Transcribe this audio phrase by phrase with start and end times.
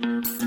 [0.00, 0.39] Mm-hmm.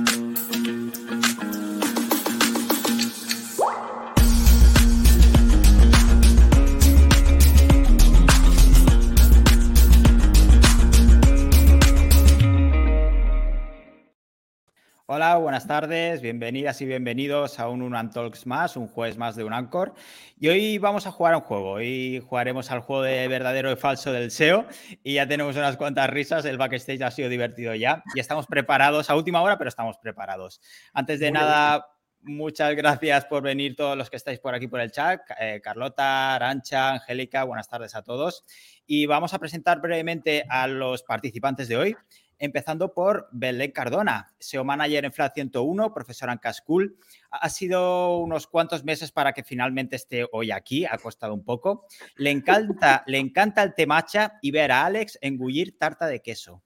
[15.64, 19.54] Buenas tardes, bienvenidas y bienvenidos a un Unan Talks más, un jueves más de un
[19.54, 19.94] Anchor.
[20.38, 21.72] Y hoy vamos a jugar un juego.
[21.72, 24.66] Hoy jugaremos al juego de verdadero y falso del SEO
[25.04, 26.44] y ya tenemos unas cuantas risas.
[26.44, 30.60] El backstage ha sido divertido ya y estamos preparados a última hora, pero estamos preparados.
[30.92, 31.88] Antes de nada,
[32.24, 35.22] muchas gracias por venir todos los que estáis por aquí por el chat.
[35.40, 38.44] Eh, Carlota, Arancha, Angélica, buenas tardes a todos.
[38.86, 41.96] Y vamos a presentar brevemente a los participantes de hoy
[42.44, 46.98] empezando por Belén Cardona, SEO Manager en FLAT 101, profesora en Cascool.
[47.32, 51.86] Ha sido unos cuantos meses para que finalmente esté hoy aquí, ha costado un poco.
[52.16, 56.62] Le encanta, le encanta el temacha y ver a Alex engullir tarta de queso.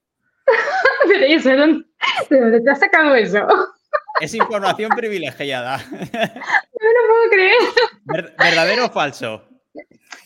[1.07, 3.47] Pero eso, ¿de dónde te has sacado eso?
[4.19, 5.77] Es información privilegiada.
[5.77, 8.33] No me lo puedo creer.
[8.39, 9.47] ¿Verdadero o falso?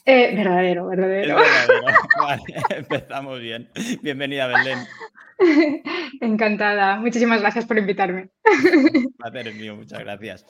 [0.06, 1.36] Eh, verdadero, verdadero.
[2.22, 3.70] Vale, empezamos bien.
[4.02, 4.80] Bienvenida, Belén.
[6.22, 6.98] Encantada.
[6.98, 8.30] Muchísimas gracias por invitarme.
[9.18, 10.46] Placer mío, muchas gracias.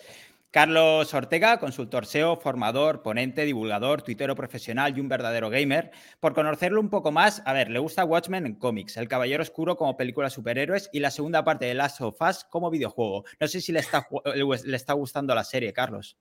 [0.52, 5.92] Carlos Ortega, consultor SEO, formador, ponente, divulgador, tuitero profesional y un verdadero gamer.
[6.20, 9.78] Por conocerlo un poco más, a ver, le gusta Watchmen en cómics, El Caballero Oscuro
[9.78, 13.24] como película de superhéroes y la segunda parte de Last of Us como videojuego.
[13.40, 16.18] No sé si le está, le está gustando la serie, Carlos.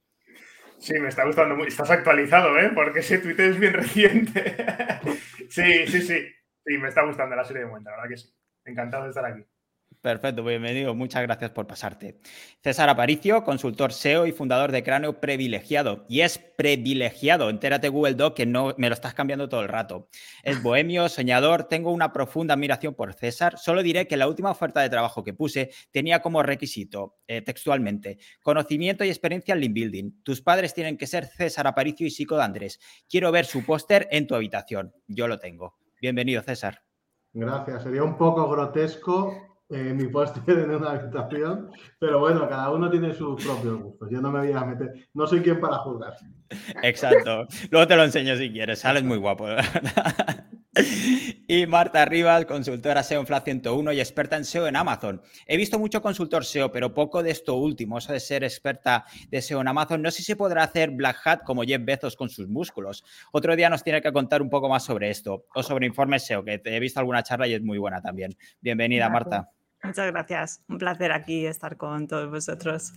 [0.81, 1.69] Sí, me está gustando mucho.
[1.69, 2.71] Estás actualizado, ¿eh?
[2.75, 4.57] Porque ese Twitter es bien reciente.
[5.49, 6.27] sí, sí, sí.
[6.65, 8.35] Sí, me está gustando la serie de momento, la verdad que sí.
[8.65, 9.45] Encantado de estar aquí.
[10.03, 10.95] Perfecto, bienvenido.
[10.95, 12.23] Muchas gracias por pasarte.
[12.63, 16.07] César Aparicio, consultor SEO y fundador de Cráneo Privilegiado.
[16.09, 17.51] Y es privilegiado.
[17.51, 20.09] Entérate Google Doc que no me lo estás cambiando todo el rato.
[20.43, 21.65] Es bohemio, soñador.
[21.65, 23.59] Tengo una profunda admiración por César.
[23.59, 28.17] Solo diré que la última oferta de trabajo que puse tenía como requisito, eh, textualmente,
[28.43, 30.23] conocimiento y experiencia en Lean Building.
[30.23, 32.81] Tus padres tienen que ser César Aparicio y Sico de Andrés.
[33.07, 34.95] Quiero ver su póster en tu habitación.
[35.07, 35.77] Yo lo tengo.
[36.01, 36.81] Bienvenido, César.
[37.35, 37.83] Gracias.
[37.83, 43.15] Sería un poco grotesco eh, mi póster en una habitación, pero bueno, cada uno tiene
[43.15, 44.09] sus propios gustos.
[44.11, 46.15] Yo no me voy a meter, no soy quien para juzgar.
[46.83, 47.47] Exacto.
[47.71, 49.47] Luego te lo enseño si quieres, sales muy guapo.
[51.47, 55.23] y Marta Rivas, consultora SEO en FLAT 101 y experta en SEO en Amazon.
[55.47, 59.41] He visto mucho consultor SEO, pero poco de esto último, eso de ser experta de
[59.41, 60.03] SEO en Amazon.
[60.03, 63.05] No sé si se podrá hacer Black Hat como Jeff Bezos con sus músculos.
[63.31, 66.45] Otro día nos tiene que contar un poco más sobre esto o sobre informes SEO,
[66.45, 68.37] que he visto alguna charla y es muy buena también.
[68.61, 69.49] Bienvenida, Marta.
[69.83, 70.63] Muchas gracias.
[70.69, 72.93] Un placer aquí estar con todos vosotros.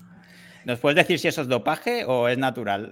[0.66, 2.92] ¿Nos puedes decir si eso es dopaje o es natural?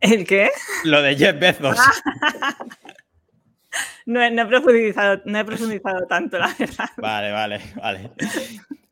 [0.00, 0.50] ¿El qué?
[0.84, 1.76] Lo de Jeff Bezos.
[4.06, 6.88] no, he profundizado, no he profundizado tanto, la verdad.
[6.96, 8.10] Vale, vale, vale.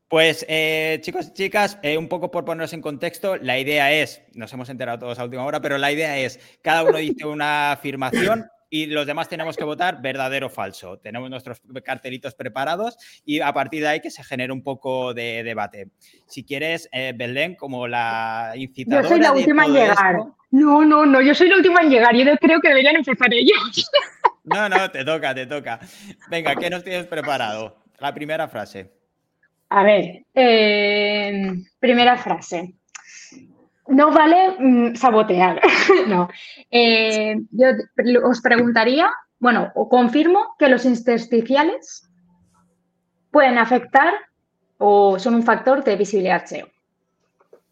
[0.09, 4.23] Pues eh, chicos y chicas, eh, un poco por ponernos en contexto, la idea es,
[4.35, 7.73] nos hemos enterado todos a última hora, pero la idea es, cada uno dice una
[7.73, 10.99] afirmación y los demás tenemos que votar verdadero o falso.
[10.99, 15.43] Tenemos nuestros cartelitos preparados y a partir de ahí que se genere un poco de
[15.43, 15.89] debate.
[16.27, 19.03] Si quieres, eh, Belén, como la incitadora.
[19.03, 20.17] Yo soy la última en llegar.
[20.51, 22.15] No, no, no, yo soy la última en llegar.
[22.15, 23.91] Yo creo que deberían empezar ellos.
[24.45, 25.79] No, no, te toca, te toca.
[26.31, 27.83] Venga, ¿qué nos tienes preparado?
[27.99, 28.91] La primera frase.
[29.69, 32.78] A ver, eh, primera frase
[33.89, 35.61] no vale mm, sabotear,
[36.07, 36.29] no.
[36.71, 37.69] Eh, yo
[38.25, 42.09] os preguntaría, bueno, o confirmo que los intersticiales
[43.31, 44.15] pueden afectar
[44.79, 46.69] o son un factor de visibilidad SEO.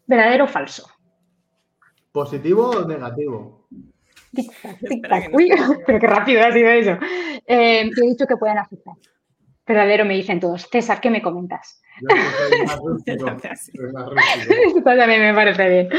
[0.05, 0.87] ¿Verdadero o falso?
[2.11, 3.67] ¿Positivo o negativo?
[5.33, 5.51] Uy,
[5.85, 6.97] pero qué rápido ha sido eso.
[7.45, 8.95] Eh, he dicho que pueden afectar.
[9.65, 10.67] Verdadero me dicen todos.
[10.71, 11.81] César, ¿qué me comentas?
[13.05, 15.89] Esto también me parece bien.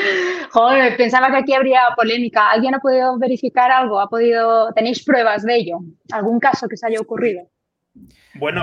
[0.50, 2.50] Joder, pensaba que aquí habría polémica.
[2.50, 4.00] ¿Alguien ha podido verificar algo?
[4.00, 5.78] ¿Ha podido, ¿Tenéis pruebas de ello?
[6.12, 7.48] ¿Algún caso que se haya ocurrido?
[8.34, 8.62] Bueno,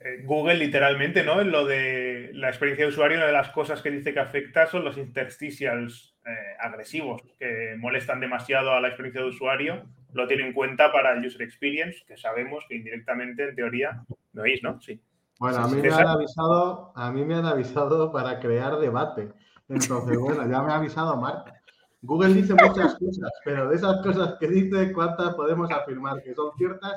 [0.00, 1.40] eh, Google literalmente, ¿no?
[1.40, 4.66] En lo de la experiencia de usuario, una de las cosas que dice que afecta
[4.66, 9.84] son los interstitials eh, agresivos, que molestan demasiado a la experiencia de usuario.
[10.12, 14.42] Lo tiene en cuenta para el user experience, que sabemos que indirectamente, en teoría, ¿me
[14.42, 14.80] oís, no?
[14.80, 15.00] Sí.
[15.44, 19.30] Bueno, a mí, me han avisado, a mí me han avisado para crear debate.
[19.68, 21.60] Entonces, bueno, ya me ha avisado Marta.
[22.00, 26.50] Google dice muchas cosas, pero de esas cosas que dice, ¿cuántas podemos afirmar que son
[26.56, 26.94] ciertas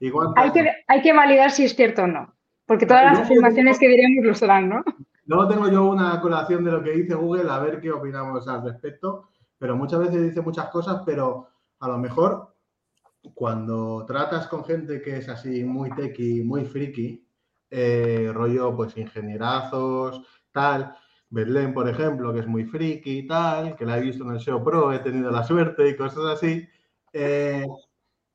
[0.00, 2.34] y cuántas hay que, hay que validar si es cierto o no,
[2.64, 4.82] porque todas las afirmaciones que diremos lo serán, ¿no?
[5.26, 8.64] Luego tengo yo una colación de lo que dice Google, a ver qué opinamos al
[8.64, 9.28] respecto,
[9.58, 11.46] pero muchas veces dice muchas cosas, pero
[11.80, 12.54] a lo mejor
[13.34, 17.22] cuando tratas con gente que es así muy techy, muy friki,
[17.74, 20.22] eh, rollo pues ingenierazos,
[20.52, 20.94] tal.
[21.30, 24.40] Bedlem, por ejemplo, que es muy friki y tal, que la he visto en el
[24.40, 26.68] SEO Pro, he tenido la suerte y cosas así.
[27.10, 27.66] Eh,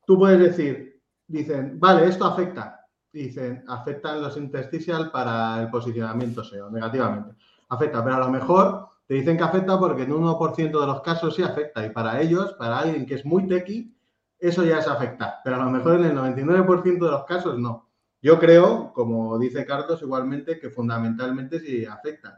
[0.04, 2.84] tú puedes decir, dicen, vale, esto afecta.
[3.12, 7.36] Dicen, afectan los interstitial para el posicionamiento SEO, negativamente.
[7.68, 11.00] Afecta, pero a lo mejor te dicen que afecta porque en un 1% de los
[11.02, 11.86] casos sí afecta.
[11.86, 13.94] Y para ellos, para alguien que es muy tequi,
[14.40, 15.36] eso ya es afectar.
[15.44, 17.87] Pero a lo mejor en el 99% de los casos no.
[18.20, 22.34] Yo creo, como dice Carlos, igualmente que fundamentalmente sí afectan.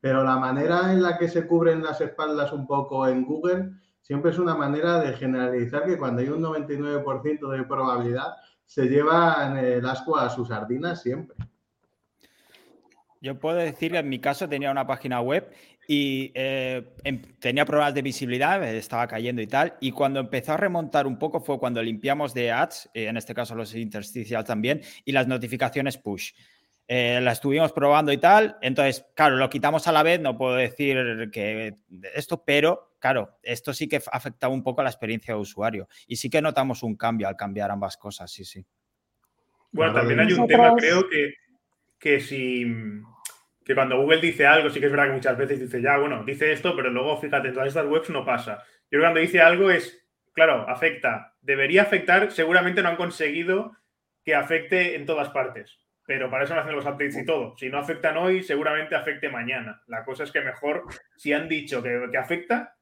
[0.00, 4.30] Pero la manera en la que se cubren las espaldas un poco en Google siempre
[4.30, 8.34] es una manera de generalizar que cuando hay un 99% de probabilidad
[8.64, 11.36] se llevan el asco a sus sardinas siempre.
[13.20, 15.52] Yo puedo decir que en mi caso tenía una página web
[15.92, 19.74] y eh, em, tenía problemas de visibilidad, estaba cayendo y tal.
[19.80, 23.34] Y cuando empezó a remontar un poco fue cuando limpiamos de ads, eh, en este
[23.34, 26.30] caso los intersticiales también, y las notificaciones push.
[26.86, 28.56] Eh, la estuvimos probando y tal.
[28.62, 31.74] Entonces, claro, lo quitamos a la vez, no puedo decir que
[32.14, 35.88] esto, pero claro, esto sí que afectaba un poco a la experiencia de usuario.
[36.06, 38.64] Y sí que notamos un cambio al cambiar ambas cosas, sí, sí.
[39.72, 41.34] Bueno, también hay un tema, creo que,
[41.98, 42.64] que si
[43.70, 46.24] que cuando Google dice algo, sí que es verdad que muchas veces dice, ya, bueno,
[46.24, 48.64] dice esto, pero luego fíjate, en todas estas webs no pasa.
[48.90, 51.36] Yo creo que cuando dice algo es, claro, afecta.
[51.40, 53.76] Debería afectar, seguramente no han conseguido
[54.24, 55.78] que afecte en todas partes.
[56.04, 57.56] Pero para eso no hacen los updates y todo.
[57.56, 59.80] Si no afectan hoy, seguramente afecte mañana.
[59.86, 62.76] La cosa es que mejor, si han dicho que, que afecta,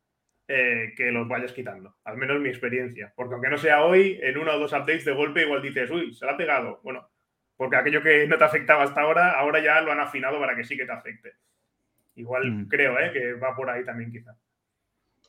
[0.50, 1.96] eh, que los vayas quitando.
[2.05, 3.12] Al menos mi experiencia.
[3.14, 6.14] Porque aunque no sea hoy, en uno o dos updates de golpe igual dices, uy,
[6.14, 6.81] se la ha pegado.
[6.82, 7.06] Bueno,
[7.58, 10.64] porque aquello que no te afectaba hasta ahora, ahora ya lo han afinado para que
[10.64, 11.34] sí que te afecte.
[12.14, 12.69] Igual mm.
[12.69, 13.10] creo ¿eh?
[13.12, 14.34] que va por ahí también quizá.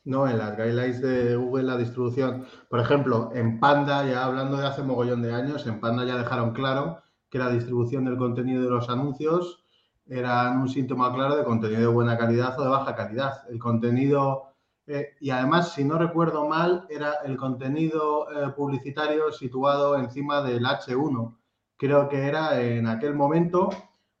[0.04, 4.66] No, en las guidelines de Google la distribución, por ejemplo, en Panda, ya hablando de
[4.66, 8.70] hace mogollón de años, en Panda ya dejaron claro que la distribución del contenido de
[8.70, 9.64] los anuncios
[10.08, 13.42] era un síntoma claro de contenido de buena calidad o de baja calidad.
[13.50, 14.54] El contenido,
[14.86, 20.64] eh, y además, si no recuerdo mal, era el contenido eh, publicitario situado encima del
[20.64, 21.36] H1,
[21.80, 23.70] creo que era en aquel momento,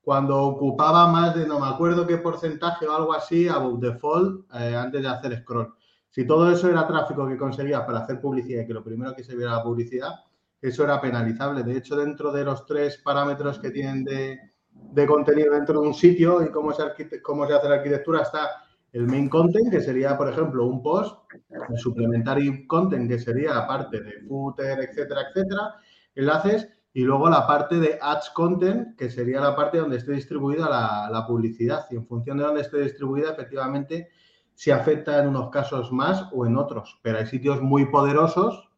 [0.00, 4.74] cuando ocupaba más de no me acuerdo qué porcentaje o algo así above default eh,
[4.74, 5.74] antes de hacer scroll.
[6.08, 9.22] Si todo eso era tráfico que conseguías para hacer publicidad y que lo primero que
[9.22, 10.08] se viera la publicidad,
[10.62, 11.62] eso era penalizable.
[11.62, 16.42] De hecho, dentro de los tres parámetros que tienen de, contenido dentro de un sitio
[16.42, 16.82] y cómo se,
[17.20, 18.48] cómo se hace la arquitectura está
[18.92, 23.66] el main content, que sería, por ejemplo, un post, el supplementary content, que sería la
[23.66, 25.74] parte de footer, etcétera, etcétera,
[26.14, 30.68] enlaces, y luego la parte de Ads Content, que sería la parte donde esté distribuida
[30.68, 31.86] la, publicidad.
[31.90, 34.08] Y en función de dónde esté distribuida, efectivamente,
[34.54, 36.98] se afecta en unos casos más o en otros.
[37.02, 38.68] Pero hay sitios muy poderosos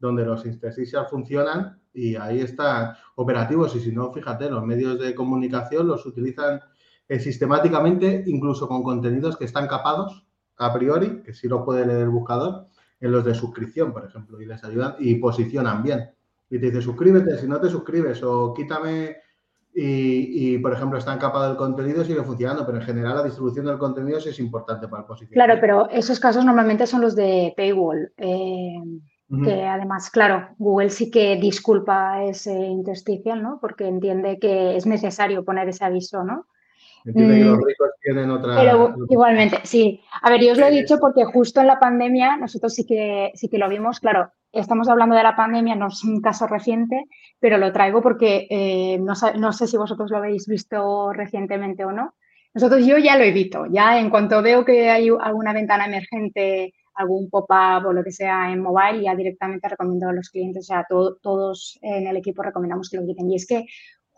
[0.00, 3.76] donde los intersticials funcionan y ahí están operativos.
[3.76, 6.60] Y si no, fíjate, los medios de comunicación los utilizan
[7.08, 10.26] eh, sistemáticamente, incluso con contenidos que están capados
[10.56, 12.66] a priori, que sí lo puede leer el buscador,
[13.00, 16.10] en los de suscripción, por ejemplo, y les ayudan y posicionan bien
[16.50, 19.16] y te dice suscríbete, si no te suscribes o quítame
[19.72, 23.78] y, por ejemplo, está encapado el contenido, sigue funcionando, pero en general la distribución del
[23.78, 25.34] contenido sí es importante para el posicionamiento.
[25.34, 28.82] Claro, pero esos casos normalmente son los de paywall, eh,
[29.44, 33.58] que además, claro, Google sí que disculpa ese intersticial, ¿no?
[33.60, 36.46] Porque entiende que es necesario poner ese aviso, ¿no?
[37.04, 38.56] Entiende que los mm, ricos tienen otra...
[38.56, 40.00] Pero igualmente, sí.
[40.20, 43.30] A ver, yo os lo he dicho porque justo en la pandemia nosotros sí que,
[43.34, 47.04] sí que lo vimos, claro, estamos hablando de la pandemia, no es un caso reciente,
[47.38, 51.92] pero lo traigo porque eh, no, no, sé si vosotros lo habéis visto recientemente o
[51.92, 52.14] no.
[52.52, 57.30] Nosotros yo ya lo evito, ya en cuanto veo que hay alguna ventana emergente, algún
[57.30, 60.86] pop-up o lo que sea en mobile, ya directamente recomiendo a los clientes, o sea,
[60.88, 63.30] todos en el equipo recomendamos que lo quiten.
[63.30, 63.66] Y es que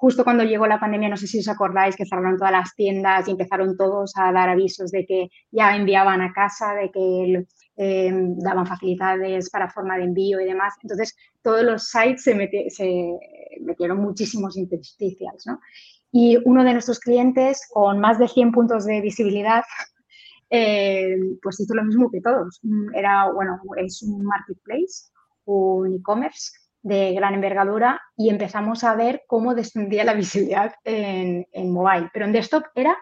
[0.03, 3.29] justo cuando llegó la pandemia, no sé si os acordáis que cerraron todas las tiendas
[3.29, 7.45] y empezaron todos a dar avisos de que ya enviaban a casa, de que
[7.85, 10.75] Em, daban facilidades para forma de envío y demás.
[10.83, 13.19] Entonces, todos los sites se,
[13.61, 15.45] metieron muchísimos intersticials.
[15.49, 15.59] ¿no?
[16.13, 19.65] Y uno de nuestros clientes, con más de 100 puntos de visibilidad,
[20.51, 22.61] eh, pues hizo lo mismo que todos.
[22.95, 25.11] Era, bueno, es un marketplace,
[25.47, 31.73] un e-commerce de gran envergadura y empezamos a ver cómo descendía la visibilidad en, en
[31.73, 32.11] mobile.
[32.13, 32.97] Pero en desktop era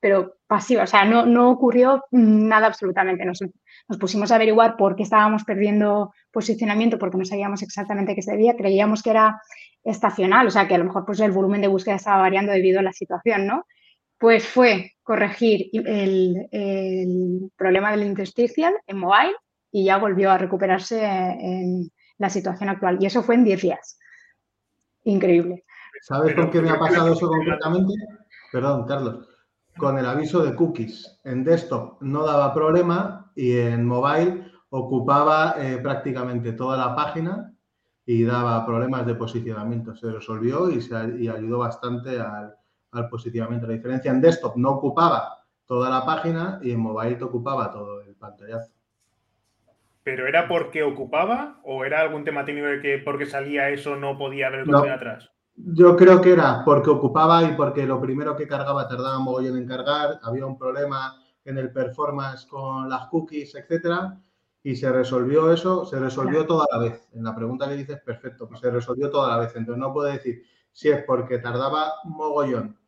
[0.00, 3.24] pero pasiva, o sea, no, no ocurrió nada absolutamente.
[3.24, 8.22] Nos, nos, pusimos a averiguar por qué estábamos perdiendo posicionamiento, porque no sabíamos exactamente qué
[8.22, 9.40] se debía, creíamos que era
[9.84, 12.80] estacional, o sea, que a lo mejor pues, el volumen de búsqueda estaba variando debido
[12.80, 13.64] a la situación, ¿no?
[14.18, 19.34] Pues fue corregir el, el problema del intersticial en mobile
[19.70, 22.98] y ya volvió a recuperarse en la situación actual.
[23.00, 23.98] Y eso fue en 10 días.
[25.04, 25.64] Increíble.
[26.02, 27.94] ¿Sabes con qué me ha pasado eso concretamente?
[28.52, 29.27] Perdón, Carlos.
[29.78, 31.20] Con el aviso de cookies.
[31.24, 37.54] En desktop no daba problema y en mobile ocupaba eh, prácticamente toda la página
[38.04, 39.94] y daba problemas de posicionamiento.
[39.94, 42.54] Se resolvió y, se, y ayudó bastante al,
[42.92, 43.66] al posicionamiento.
[43.66, 48.00] La diferencia en desktop no ocupaba toda la página y en mobile te ocupaba todo
[48.02, 48.72] el pantallazo.
[50.02, 54.16] ¿Pero era porque ocupaba o era algún tema técnico de que porque salía eso no
[54.16, 54.78] podía ver el No.
[54.78, 55.30] atrás?
[55.60, 59.66] Yo creo que era porque ocupaba y porque lo primero que cargaba tardaba mogollón en
[59.66, 64.20] cargar, había un problema en el performance con las cookies, etcétera,
[64.62, 67.08] y se resolvió eso, se resolvió toda la vez.
[67.12, 69.56] En la pregunta que dices, perfecto, pues se resolvió toda la vez.
[69.56, 72.78] Entonces no puedo decir si es porque tardaba mogollón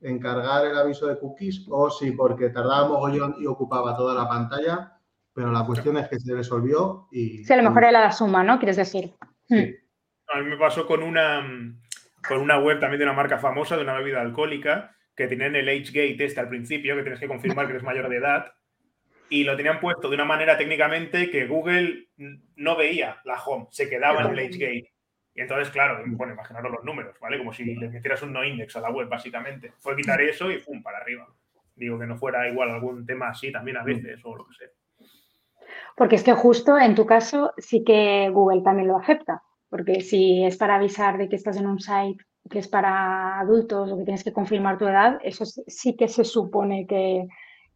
[0.00, 4.28] en cargar el aviso de cookies o si porque tardaba mogollón y ocupaba toda la
[4.28, 5.00] pantalla,
[5.32, 7.44] pero la cuestión es que se resolvió y...
[7.44, 8.58] Sí, a lo mejor era la suma, ¿no?
[8.58, 9.14] Quieres decir.
[9.48, 9.62] Hmm.
[10.34, 11.42] A mí me pasó con una,
[12.26, 15.68] con una web también de una marca famosa, de una bebida alcohólica, que tenían el
[15.68, 18.52] age gate este al principio, que tienes que confirmar que eres mayor de edad,
[19.30, 22.08] y lo tenían puesto de una manera técnicamente que Google
[22.56, 24.92] no veía la home, se quedaba en el age gate.
[25.34, 27.38] Y entonces, claro, bueno, imaginaros los números, ¿vale?
[27.38, 29.72] Como si le metieras un no index a la web, básicamente.
[29.78, 31.28] Fue quitar eso y pum, para arriba.
[31.76, 34.68] Digo que no fuera igual algún tema así también a veces o lo que sea.
[35.96, 39.42] Porque es que justo en tu caso sí que Google también lo acepta.
[39.68, 43.92] Porque si es para avisar de que estás en un site que es para adultos
[43.92, 47.26] o que tienes que confirmar tu edad, eso sí- que se supone que,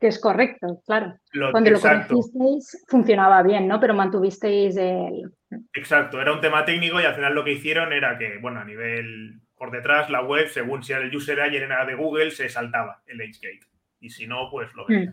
[0.00, 1.14] que es correcto, claro.
[1.32, 3.78] Lo- Cuando lo corregisteis funcionaba bien, ¿no?
[3.78, 5.30] Pero mantuvisteis el...
[5.74, 8.64] Exacto, era un tema técnico y al final lo que hicieron era que, bueno, a
[8.64, 12.48] nivel por detrás, la web, según si era el user agent era de Google, se
[12.48, 13.66] saltaba el HGate.
[14.00, 15.12] Y si no, pues lo veía.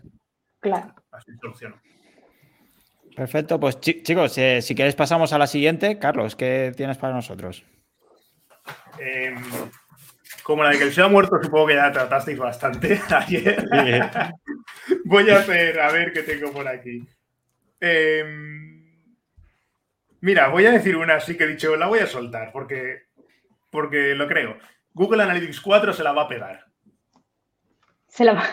[0.58, 0.94] Claro.
[1.12, 1.76] Así solucionó.
[3.14, 5.98] Perfecto, pues chi- chicos, eh, si queréis pasamos a la siguiente.
[5.98, 7.64] Carlos, ¿qué tienes para nosotros?
[8.98, 9.34] Eh,
[10.42, 13.66] como la de que el SEO ha muerto, supongo que ya tratasteis bastante ayer.
[15.04, 17.06] Voy a hacer, a ver qué tengo por aquí.
[17.80, 18.24] Eh,
[20.20, 23.04] mira, voy a decir una así que he dicho, la voy a soltar porque,
[23.70, 24.58] porque lo creo.
[24.92, 26.64] Google Analytics 4 se la va a pegar.
[28.08, 28.44] Se la va...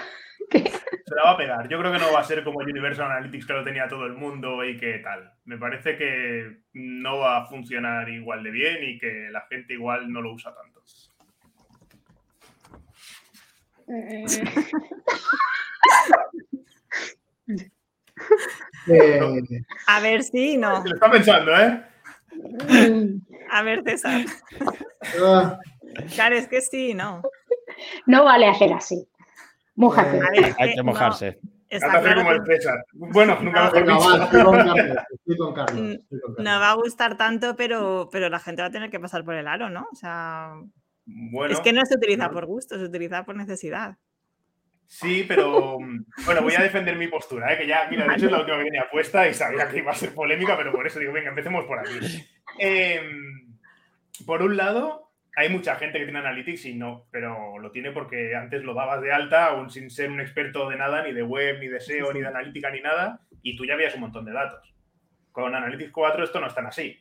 [0.49, 0.59] ¿Qué?
[1.07, 1.67] Se la va a pegar.
[1.69, 4.13] Yo creo que no va a ser como Universal Analytics que lo tenía todo el
[4.13, 5.31] mundo y que tal.
[5.45, 10.11] Me parece que no va a funcionar igual de bien y que la gente igual
[10.11, 10.81] no lo usa tanto.
[13.89, 14.25] Eh,
[18.87, 19.19] Eh,
[19.87, 20.81] A ver si no.
[20.81, 21.83] Se lo está pensando, ¿eh?
[23.51, 24.21] A ver, César.
[25.21, 25.59] ah,
[26.15, 27.21] Claro, es que sí, no.
[28.05, 29.07] No vale hacer así.
[29.77, 30.17] Mójate.
[30.17, 31.39] Eh, Hay que no, mojarse.
[31.69, 32.83] está claro como el César.
[32.93, 36.45] Bueno, nunca mejor venga, va, estoy con Carlos, estoy con Carlos, estoy con Carlos.
[36.45, 39.35] no va a gustar tanto, pero, pero la gente va a tener que pasar por
[39.35, 39.87] el aro, ¿no?
[39.91, 40.53] O sea,
[41.05, 43.97] Bueno, es que no se utiliza por gusto, se utiliza por necesidad.
[44.87, 45.77] sí, pero
[46.25, 47.57] bueno, voy a defender mi postura, ¿eh?
[47.59, 49.91] que ya, mira, de hecho es la última que tenía puesta y sabía que iba
[49.91, 51.99] a ser polémica, pero por eso digo, venga, empecemos por aquí.
[52.59, 53.55] Em,
[54.25, 55.06] por un lado,
[55.37, 59.03] hay mucha gente que tiene Analytics y no, pero lo tiene porque antes lo dabas
[59.03, 62.11] de alta, aún sin ser un experto de nada, ni de web, ni de SEO,
[62.11, 64.73] ni de analítica, ni nada, y tú ya veías un montón de datos.
[65.31, 66.99] Con Analytics 4 esto no es tan así,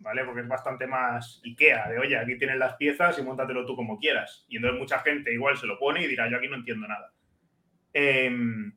[0.00, 0.24] ¿vale?
[0.24, 4.00] Porque es bastante más IKEA, de oye, aquí tienes las piezas y móntatelo tú como
[4.00, 4.44] quieras.
[4.48, 7.12] Y entonces mucha gente igual se lo pone y dirá, yo aquí no entiendo nada.
[7.92, 8.72] Em,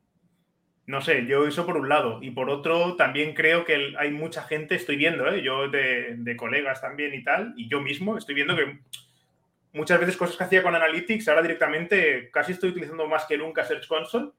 [0.86, 2.18] no sé, yo eso por un lado.
[2.22, 5.42] Y por otro, también creo que hay mucha gente, estoy viendo, ¿eh?
[5.42, 8.78] yo de, de colegas también y tal, y yo mismo estoy viendo que
[9.72, 13.64] muchas veces cosas que hacía con Analytics, ahora directamente casi estoy utilizando más que nunca
[13.64, 14.30] Search Console,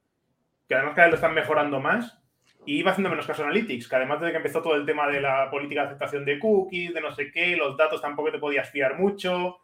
[0.67, 2.17] que además cada vez lo están mejorando más,
[2.65, 5.07] y iba haciendo menos caso a Analytics, que además desde que empezó todo el tema
[5.07, 8.39] de la política de aceptación de cookies, de no sé qué, los datos tampoco te
[8.39, 9.59] podías fiar mucho,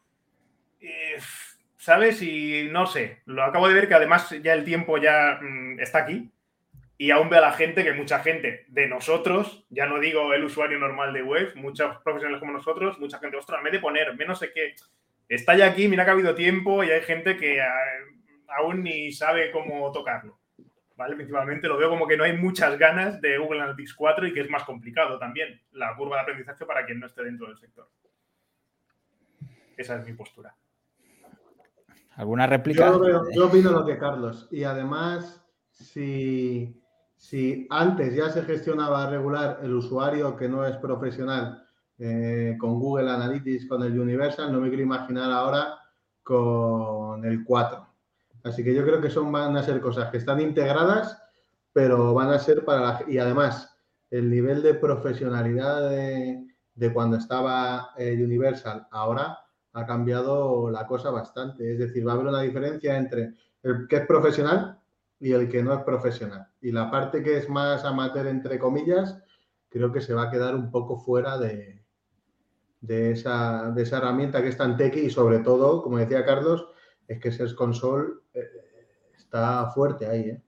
[0.79, 1.17] eh,
[1.77, 2.21] ¿sabes?
[2.21, 5.99] Y no sé, lo acabo de ver que además ya el tiempo ya mm, está
[5.99, 6.29] aquí,
[7.03, 10.43] y aún veo a la gente que mucha gente de nosotros, ya no digo el
[10.43, 14.15] usuario normal de web, muchos profesionales como nosotros, mucha gente, ostras, en vez de poner
[14.15, 14.75] menos sé qué,
[15.27, 17.63] está ya aquí, mira que ha habido tiempo y hay gente que eh,
[18.59, 20.37] aún ni sabe cómo tocarlo.
[20.95, 21.15] ¿Vale?
[21.15, 24.41] Principalmente lo veo como que no hay muchas ganas de Google Analytics 4 y que
[24.41, 27.89] es más complicado también la curva de aprendizaje para quien no esté dentro del sector.
[29.75, 30.55] Esa es mi postura.
[32.15, 32.85] ¿Alguna réplica?
[32.91, 34.47] Yo, veo- yo opino lo que Carlos.
[34.51, 36.79] Y además, si,
[37.21, 41.63] si antes ya se gestionaba regular el usuario que no es profesional
[41.99, 45.77] eh, con Google Analytics, con el Universal, no me quiero imaginar ahora
[46.23, 47.87] con el 4.
[48.43, 51.21] Así que yo creo que son, van a ser cosas que están integradas,
[51.71, 53.03] pero van a ser para la...
[53.07, 53.71] Y además,
[54.09, 59.37] el nivel de profesionalidad de, de cuando estaba el Universal ahora
[59.73, 61.71] ha cambiado la cosa bastante.
[61.71, 64.80] Es decir, va a haber una diferencia entre el que es profesional
[65.21, 66.47] y el que no es profesional.
[66.59, 69.17] Y la parte que es más amateur, entre comillas,
[69.69, 71.85] creo que se va a quedar un poco fuera de,
[72.81, 76.67] de, esa, de esa herramienta que es tan tequi y sobre todo, como decía Carlos,
[77.07, 78.49] es que Search Console eh,
[79.15, 80.21] está fuerte ahí.
[80.21, 80.41] ¿eh?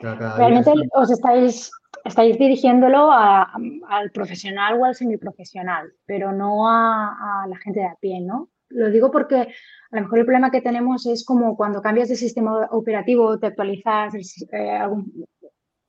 [0.00, 1.70] Realmente os estáis,
[2.04, 8.20] estáis dirigiéndolo al profesional o al semiprofesional, pero no a, la gente de a pie,
[8.20, 8.48] ¿no?
[8.74, 12.16] Lo digo porque a lo mejor el problema que tenemos es como cuando cambias de
[12.16, 14.14] sistema operativo, te actualizas
[14.52, 14.80] eh,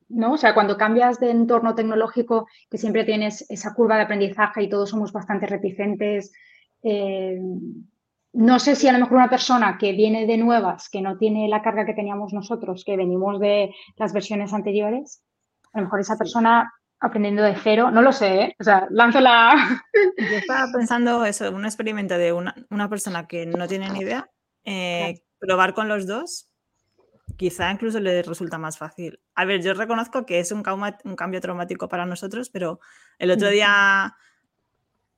[0.10, 0.34] ¿no?
[0.34, 4.70] O sea, cuando cambias de entorno tecnológico, que siempre tienes esa curva de aprendizaje y
[4.70, 6.32] todos somos bastante reticentes.
[6.84, 7.40] Eh,
[8.34, 11.48] no sé si a lo mejor una persona que viene de nuevas, que no tiene
[11.48, 15.24] la carga que teníamos nosotros, que venimos de las versiones anteriores,
[15.72, 16.72] a lo mejor esa persona
[17.04, 18.56] aprendiendo de cero, no lo sé, ¿eh?
[18.60, 19.84] o sea, lanzo la...
[20.18, 24.32] Yo estaba pensando eso, un experimento de una, persona que no tiene ni idea,
[24.64, 26.50] eh, probar con los dos,
[27.36, 29.20] quizá incluso le resulta más fácil.
[29.36, 30.64] A ver, yo reconozco que es un,
[31.04, 32.80] un cambio traumático para nosotros, pero
[33.20, 34.16] el otro día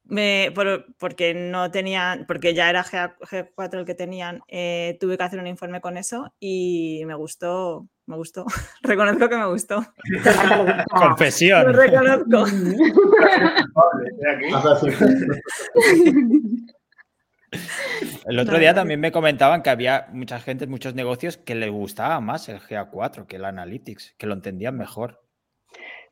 [0.05, 0.51] me,
[0.97, 5.39] porque no tenía, porque ya era G, 4 el que tenían, eh, tuve que hacer
[5.39, 8.45] un informe con eso y me gustó, me gustó.
[8.81, 9.85] reconozco que me gustó.
[10.89, 11.63] Confesión.
[11.63, 12.45] Lo reconozco.
[18.25, 22.19] El otro día también me comentaban que había mucha gente, muchos negocios que le gustaba
[22.19, 25.25] más el GA4 que el Analytics, que lo entendían mejor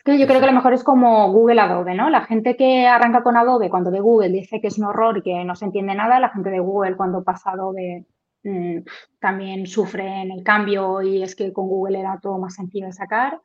[0.05, 2.09] yo creo que a lo mejor es como Google Adobe, ¿no?
[2.09, 5.21] La gente que arranca con Adobe cuando ve Google dice que es un horror y
[5.21, 8.05] que no se entiende nada, la gente de Google cuando pasa Adobe
[8.43, 8.79] mm,
[9.19, 12.93] también sufre en el cambio y es que con Google era todo más sencillo de
[12.93, 13.41] sacar,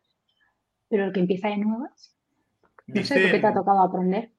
[0.89, 2.17] pero el que empieza de nuevas,
[2.87, 4.31] no sé, ¿qué te ha tocado aprender?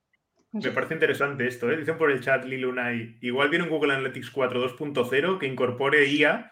[0.51, 1.77] Me parece interesante esto, ¿eh?
[1.77, 6.51] Dicen por el chat Lilunay, igual viene un Google Analytics 4 2.0 que incorpore IA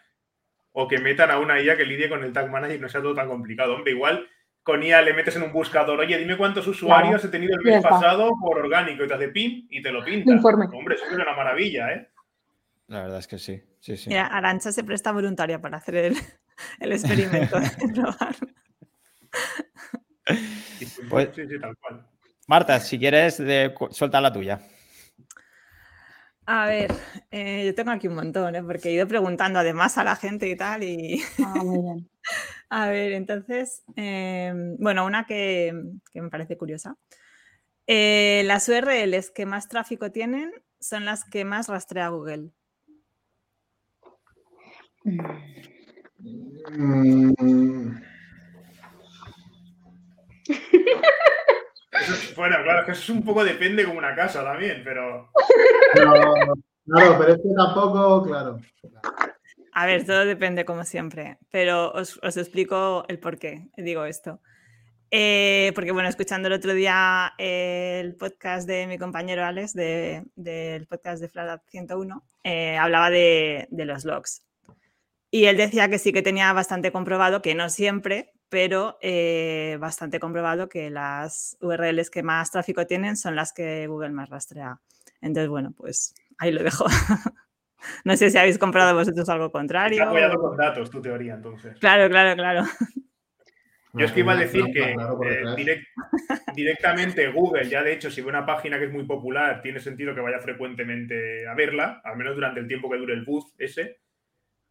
[0.74, 3.02] o que metan a una IA que lidie con el Tag Manager y no sea
[3.02, 3.74] todo tan complicado.
[3.74, 4.28] Hombre, igual
[4.62, 7.82] con IA le metes en un buscador, oye, dime cuántos usuarios he tenido el mes
[7.82, 10.32] pasado por orgánico y te hace pin y te lo pinta.
[10.36, 12.10] Hombre, eso es una maravilla, ¿eh?
[12.88, 13.62] La verdad es que sí.
[13.80, 14.14] sí, sí.
[14.14, 16.18] Arancha se presta voluntaria para hacer el,
[16.92, 18.36] experimento de probar.
[21.10, 22.08] Pues, sí, sí, tal cual.
[22.48, 24.62] Marta, si quieres, de, suelta la tuya.
[26.50, 26.94] A ver,
[27.30, 28.64] eh, yo tengo aquí un montón, ¿eh?
[28.64, 30.82] porque he ido preguntando además a la gente y tal.
[30.82, 31.22] Y...
[31.46, 32.10] Ah, muy bien.
[32.70, 35.74] a ver, entonces, em, bueno, una que,
[36.14, 36.96] me parece curiosa.
[37.86, 42.52] Eh, las URLs que más tráfico tienen son las que más rastrea Google.
[46.70, 47.96] Mm.
[52.36, 55.32] bueno, claro, que eso es un poco depende como una casa también, pero.
[56.86, 58.60] claro, pero es que tampoco, claro.
[59.74, 64.42] A ver, todo depende como siempre, pero os, explico el por qué digo esto.
[65.10, 71.22] Eh, porque bueno, escuchando el otro día el podcast de mi compañero Alex, del podcast
[71.22, 74.47] de Flat 101, eh, hablaba de, de, los logs.
[75.30, 80.20] Y él decía que sí que tenía bastante comprobado, que no siempre, pero eh, bastante
[80.20, 84.80] comprobado que las URLs que más tráfico tienen son las que Google más rastrea.
[85.22, 86.86] Entonces, bueno, pues ahí lo dejo.
[88.06, 89.98] no sé si habéis comprado vosotros algo contrario.
[89.98, 91.78] Está apoyado con datos tu teoría, entonces.
[91.80, 92.64] Claro, claro, claro.
[93.94, 95.84] Yo es que iba a decir que eh,
[96.54, 100.14] directamente Google, ya de hecho, si ve una página que es muy popular, tiene sentido
[100.14, 104.00] que vaya frecuentemente a verla, al menos durante el tiempo que dure el boost ese.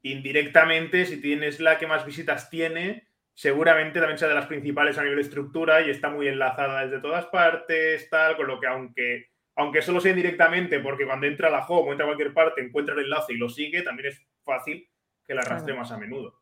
[0.06, 5.02] Indirectamente, si tienes la que más visitas tiene, seguramente también sea de las principales a
[5.02, 9.26] nivel de estructura y está muy enlazada desde todas partes, tal, con lo que aunque,
[9.56, 12.60] aunque solo sea indirectamente, porque cuando entra a la home o entra a cualquier parte,
[12.60, 14.88] encuentra el enlace y lo sigue, también es fácil
[15.26, 16.34] que la arrastre más a menudo.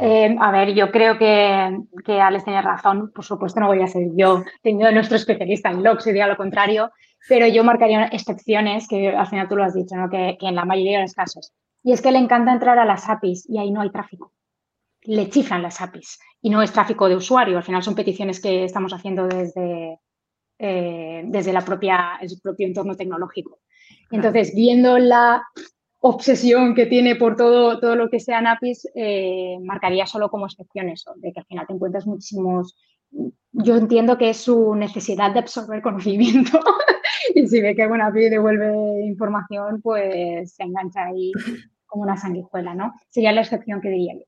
[0.00, 1.76] Eh, a ver, yo creo que,
[2.06, 3.12] que Alex tiene razón.
[3.12, 6.90] Por supuesto, no voy a ser yo, tengo nuestro especialista en logs, sería lo contrario,
[7.28, 10.08] pero yo marcaría excepciones, que al final tú lo has dicho, ¿no?
[10.08, 11.52] que, que en la mayoría de los casos.
[11.82, 14.32] Y es que le encanta entrar a las APIs y ahí no hay tráfico.
[15.02, 18.64] Le chiflan las APIs y no es tráfico de usuario, al final son peticiones que
[18.64, 19.98] estamos haciendo desde,
[20.58, 23.60] eh, desde la propia, el propio entorno tecnológico.
[24.10, 25.42] Entonces, viendo la
[26.00, 30.88] obsesión que tiene por todo, todo lo que sean APIs, eh, marcaría solo como excepción
[30.88, 32.76] eso, de que al final te encuentras muchísimos...
[33.52, 36.58] Yo entiendo que es su necesidad de absorber conocimiento
[37.34, 41.32] y si ve que una API devuelve información, pues se engancha ahí
[41.92, 42.94] como una sanguijuela, ¿no?
[43.10, 44.24] Sería la excepción que diría yo.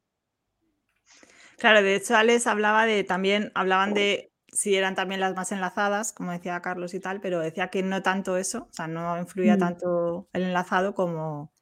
[1.59, 6.12] Claro, de hecho, Alex hablaba de también, hablaban de si eran también las más enlazadas,
[6.12, 9.57] como decía Carlos y tal, pero decía que no tanto eso, o sea, no influía
[9.57, 9.59] Mm.
[9.61, 11.53] tanto el enlazado como,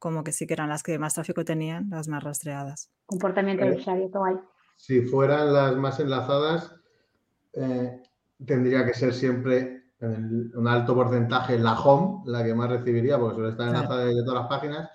[0.00, 2.90] como que sí que eran las que más tráfico tenían, las más rastreadas.
[3.06, 4.36] Comportamiento Eh, del usuario, guay.
[4.76, 6.74] Si fueran las más enlazadas,
[7.52, 8.02] eh,
[8.44, 13.18] tendría que ser siempre en el- un alto porcentaje la home, la que más recibiría,
[13.18, 13.84] porque suele estar Claro.
[13.84, 14.90] enlazada desde todas las páginas.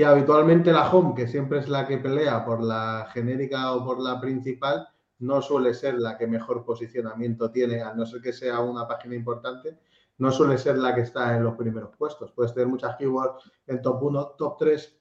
[0.00, 4.00] Y habitualmente la home, que siempre es la que pelea por la genérica o por
[4.00, 8.60] la principal, no suele ser la que mejor posicionamiento tiene, a no ser que sea
[8.60, 9.76] una página importante,
[10.16, 12.32] no suele ser la que está en los primeros puestos.
[12.32, 14.98] Puedes tener muchas keywords en top 1, top 3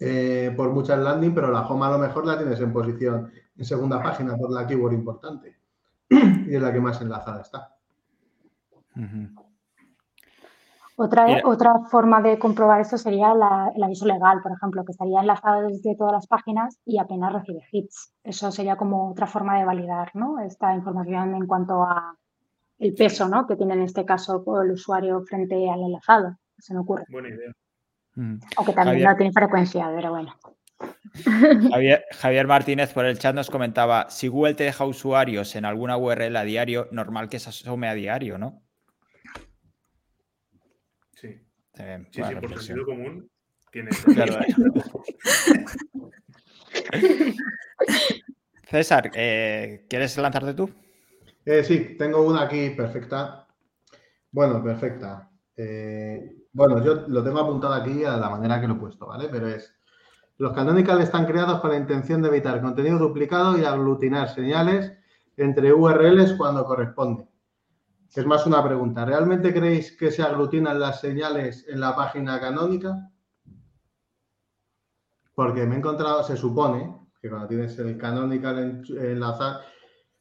[0.00, 3.64] eh, por muchas landing, pero la home a lo mejor la tienes en posición en
[3.66, 5.58] segunda página por la keyword importante
[6.08, 7.76] y es la que más enlazada está.
[10.96, 11.42] Otra, Mira.
[11.44, 15.68] otra forma de comprobar esto sería la- el aviso legal, por ejemplo, que estaría enlazado
[15.68, 18.12] desde todas las páginas y apenas recibe hits.
[18.22, 20.38] Eso sería como otra forma de validar ¿no?
[20.40, 22.14] esta información en cuanto a
[22.78, 23.46] el peso ¿no?
[23.46, 26.36] que tiene en este caso el usuario frente al enlazado.
[26.58, 27.04] Se me ocurre.
[27.08, 27.52] Buena idea.
[28.16, 28.38] Ujú.
[28.56, 29.08] Aunque también Javier.
[29.08, 30.34] no tiene frecuencia, pero bueno.
[31.72, 35.96] Javier, Javier Martínez por el chat nos comentaba, si Google te deja usuarios en alguna
[35.96, 38.62] URL a diario, normal que se asome a diario, ¿no?
[41.74, 43.30] Sí, Eh, sí, sí, por sentido común
[43.70, 43.90] tiene.
[44.14, 44.38] Claro.
[48.64, 50.70] César, eh, ¿quieres lanzarte tú?
[51.44, 53.46] Eh, sí, tengo una aquí perfecta.
[54.30, 55.30] Bueno, perfecta.
[55.56, 59.28] Eh, bueno, yo lo tengo apuntado aquí a la manera que lo he puesto, ¿vale?
[59.30, 59.74] Pero es,
[60.38, 64.92] los canonical están creados con la intención de evitar contenido duplicado y aglutinar señales
[65.36, 67.26] entre URLs cuando corresponde.
[68.14, 69.06] Es más una pregunta.
[69.06, 73.10] ¿Realmente creéis que se aglutinan las señales en la página canónica?
[75.34, 78.82] Porque me he encontrado, se supone que cuando tienes el canonical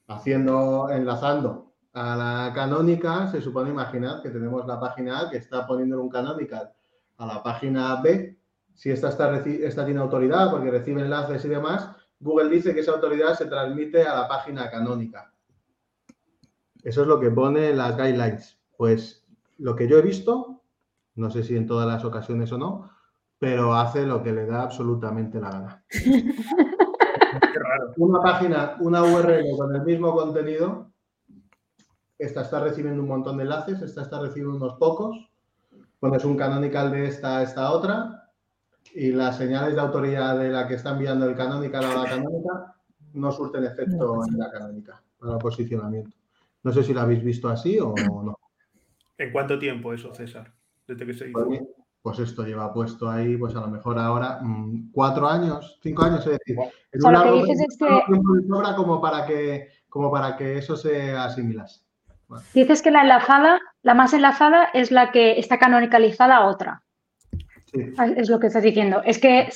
[0.08, 5.68] haciendo, enlazando a la canónica, se supone, imaginad que tenemos la página A que está
[5.68, 6.72] poniendo un canonical
[7.18, 8.40] a la página B.
[8.74, 11.90] Si esta, está, esta tiene autoridad porque recibe enlaces y demás,
[12.22, 15.34] Google dice que esa autoridad se transmite a la página canónica.
[16.84, 18.58] Eso es lo que pone en las guidelines.
[18.78, 19.24] Pues
[19.58, 20.62] lo que yo he visto,
[21.16, 22.92] no sé si en todas las ocasiones o no,
[23.38, 25.86] pero hace lo que le da absolutamente la gana.
[27.98, 30.92] Una página, una URL con el mismo contenido,
[32.18, 35.30] esta está recibiendo un montón de enlaces, esta está recibiendo unos pocos,
[36.00, 38.30] pones un canonical de esta a esta otra
[38.94, 42.76] y las señales de autoridad de la que está enviando el canonical a la canónica
[43.14, 46.21] no surten efecto en la canónica para el posicionamiento.
[46.64, 48.38] No sé si lo habéis visto así o no.
[49.18, 50.54] ¿En cuánto tiempo eso, César?
[50.88, 51.46] Desde que se hizo.
[51.46, 51.62] Pues,
[52.02, 56.26] pues esto lleva puesto ahí, pues a lo mejor ahora mm, cuatro años, cinco años,
[56.26, 56.58] es decir,
[56.92, 61.12] en O lo que dices es que- como para que, como para que eso se
[61.12, 61.82] asimilase.
[62.54, 66.82] Dices que la enlazada, la más enlazada es la que está canonicalizada a otra.
[67.66, 67.94] Sí.
[68.16, 69.02] Es lo que estás diciendo.
[69.04, 69.50] Es que,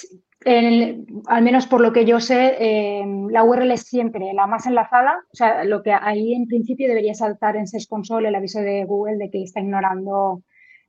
[0.46, 5.18] al menos por lo que yo sé, eh, la URL es siempre la más enlazada.
[5.32, 8.86] O sea, lo que ahí en principio debería saltar en Search Console el aviso de
[8.86, 10.42] Google de que está ignorando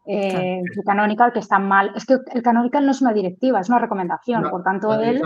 [0.04, 1.92] eh, su canonical, que está mal.
[1.96, 4.42] Es que el canonical no es una directiva, es una recomendación.
[4.42, 5.22] No, por tanto, él,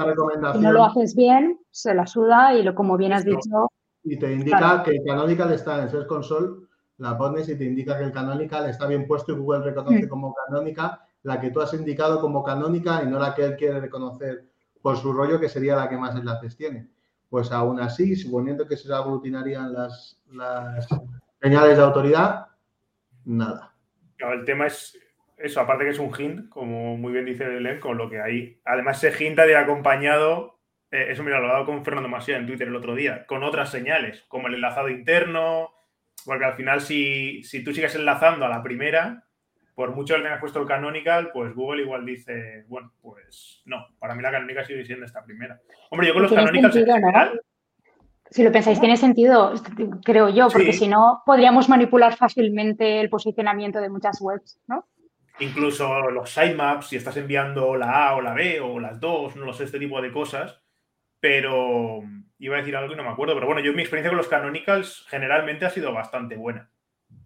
[0.52, 3.68] si no lo haces bien, se la suda y lo, como bien has dicho,
[4.02, 4.82] y te indica claro.
[4.84, 6.66] que el canonical está en Search Console,
[6.98, 10.08] la pones y te indica que el canonical está bien puesto y Google reconoce Mm.
[10.08, 13.80] como canónica la que tú has indicado como canónica y no la que él quiere
[13.80, 14.44] reconocer
[14.80, 16.88] por su rollo, que sería la que más enlaces tiene.
[17.28, 20.88] Pues aún así, suponiendo que se aglutinarían las, las
[21.40, 22.46] señales de autoridad,
[23.24, 23.74] nada.
[24.18, 24.98] El tema es
[25.36, 28.60] eso, aparte que es un hint, como muy bien dice Belén, con lo que hay.
[28.64, 30.58] Además, ese hint ha acompañado,
[30.90, 33.42] eh, eso mira, lo he dado con Fernando Masía en Twitter el otro día, con
[33.42, 35.70] otras señales, como el enlazado interno,
[36.24, 39.24] porque al final si, si tú sigues enlazando a la primera,
[39.80, 44.14] por mucho que tengas puesto el canonical, pues Google igual dice, bueno, pues no, para
[44.14, 45.58] mí la canónica sigue siendo esta primera.
[45.88, 46.76] Hombre, yo con los canonicals
[48.30, 49.54] Si lo pensáis, tiene sentido,
[50.04, 50.80] creo yo, porque Sí.
[50.80, 54.86] si no, podríamos manipular fácilmente el posicionamiento de muchas webs, ¿no?
[55.38, 59.46] incluso los sitemaps, si estás enviando la A o la B o las dos, no
[59.46, 60.62] lo sé, este tipo de cosas.
[61.20, 62.02] Pero
[62.38, 63.32] iba a decir algo y no me acuerdo.
[63.32, 66.70] Pero bueno, yo mi experiencia con los canonicals generalmente ha sido bastante buena.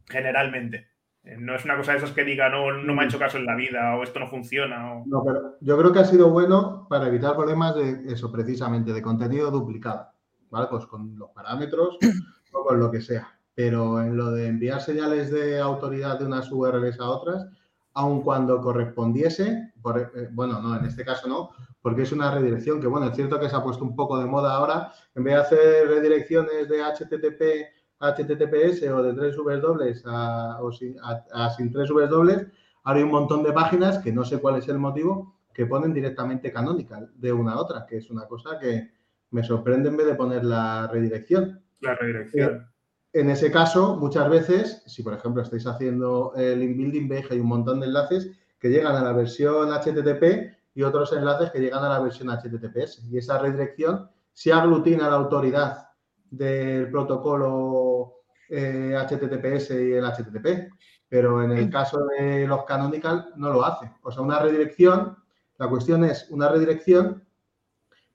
[0.08, 0.93] Generalmente.
[1.24, 3.38] Eh, No es una cosa de esas que diga, no, no me ha hecho caso
[3.38, 4.92] en la vida o esto no funciona.
[4.94, 5.04] O...
[5.06, 9.02] No, pero yo creo que ha sido bueno para evitar problemas de eso, precisamente, de
[9.02, 10.08] contenido duplicado,
[10.50, 10.66] ¿vale?
[10.70, 11.98] Pues con los parámetros
[12.52, 13.28] o con lo que sea.
[13.54, 17.46] Pero en lo de enviar señales de autoridad de unas URLs a otras,
[17.94, 22.80] aun cuando correspondiese, por- eh, bueno, no, en este caso no, porque es una redirección
[22.80, 25.34] que, bueno, es cierto que se ha puesto un poco de moda ahora, en vez
[25.34, 27.73] de hacer redirecciones de HTTP
[28.12, 32.46] HTTPS o de tres W a, o sin, a, sin tres W,
[32.84, 35.94] ahora hay un montón de páginas que no sé cuál es el motivo, que ponen
[35.94, 38.90] directamente canonical de una a otra, que es una cosa que
[39.30, 41.62] me sorprende en vez de poner la redirección.
[41.80, 42.54] La redirección.
[42.54, 47.34] Eh, en ese caso, muchas veces, si por ejemplo estáis haciendo el inbuilding, veis que
[47.34, 51.60] hay un montón de enlaces que llegan a la versión HTTP y otros enlaces que
[51.60, 53.04] llegan a la versión HTTPS.
[53.08, 55.88] Y esa redirección si aglutina la autoridad
[56.36, 58.14] del protocolo
[58.48, 60.72] HTTPS eh, y el HTTP,
[61.08, 63.90] pero en el caso de los canonical no lo hace.
[64.02, 65.16] O sea, una redirección,
[65.58, 67.24] la cuestión es una redirección,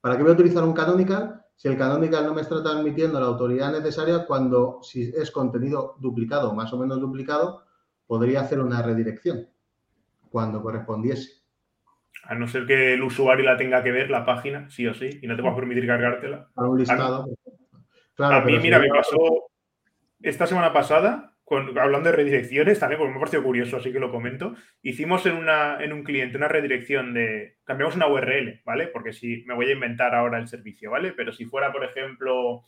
[0.01, 3.25] ¿para qué voy a utilizar un canonical si el canonical no me está transmitiendo la
[3.25, 7.65] autoridad necesaria cuando si es contenido duplicado, más o menos duplicado,
[8.07, 9.45] podría hacer una redirección
[10.29, 11.43] cuando correspondiese.
[12.23, 15.19] A no ser que el usuario la tenga que ver, la página, sí o sí,
[15.21, 16.47] y no te va a permitir cargártela.
[16.55, 17.27] Para un listado.
[18.19, 19.49] A mí, mira, me pasó
[20.21, 24.11] esta semana pasada, hablando de redirecciones, también porque me ha parecido curioso, así que lo
[24.11, 24.55] comento.
[24.81, 27.57] Hicimos en, una, en un cliente una redirección de.
[27.63, 28.87] Cambiamos una URL, ¿vale?
[28.87, 31.13] Porque si me voy a inventar ahora el servicio, ¿vale?
[31.13, 32.63] Pero si fuera, por ejemplo,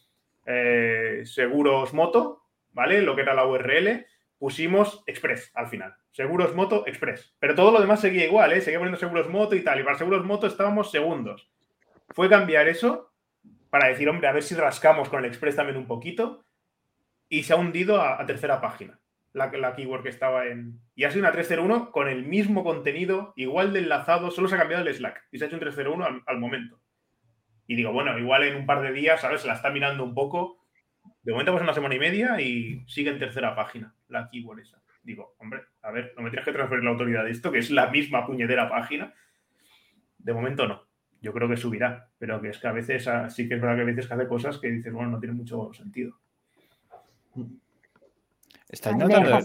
[0.45, 3.01] eh, Seguros Moto, ¿vale?
[3.01, 4.05] Lo que era la URL,
[4.39, 5.93] pusimos Express al final.
[6.11, 7.35] Seguros Moto Express.
[7.39, 8.61] Pero todo lo demás seguía igual, ¿eh?
[8.61, 9.79] Seguía poniendo Seguros Moto y tal.
[9.79, 11.51] Y para Seguros Moto estábamos segundos.
[12.09, 13.10] Fue cambiar eso
[13.71, 16.45] para decir, hombre, a ver si rascamos con el Express también un poquito
[17.29, 18.99] y se ha hundido a, tercera página,
[19.31, 20.81] la, la, keyword que estaba en...
[20.93, 24.59] Y ha sido una 301 con el mismo contenido, igual de enlazado, solo se ha
[24.59, 26.81] cambiado el Slack y se ha hecho un 301 al, al momento.
[27.65, 29.41] Y digo, bueno, igual en un par de días, ¿sabes?
[29.41, 30.57] Se la está mirando un poco.
[31.23, 34.83] De momento pues una semana y media y sigue en tercera página la keyword esa.
[35.01, 37.71] Digo, hombre, a ver, no me tienes que transferir la autoridad de esto, que es
[37.71, 39.13] la misma puñetera página.
[40.17, 40.90] De momento no.
[41.21, 43.75] Yo creo que subirá, pero que es que a veces, ah, sí que es verdad
[43.75, 46.17] que a veces que hace cosas que dices, bueno, no tiene mucho sentido.
[48.67, 49.39] ¿Estáis notando,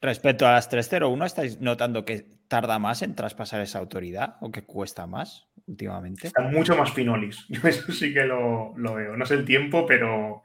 [0.00, 4.64] respecto a las 301, estáis notando que tarda más en traspasar esa autoridad o que
[4.64, 6.26] cuesta más últimamente?
[6.26, 7.46] Están mucho más finolis.
[7.48, 9.16] Yo eso sí que lo, veo.
[9.16, 10.42] No sé el tiempo, pero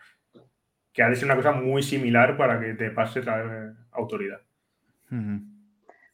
[0.93, 4.39] que ha de ser una cosa muy similar para que te pase la autoridad.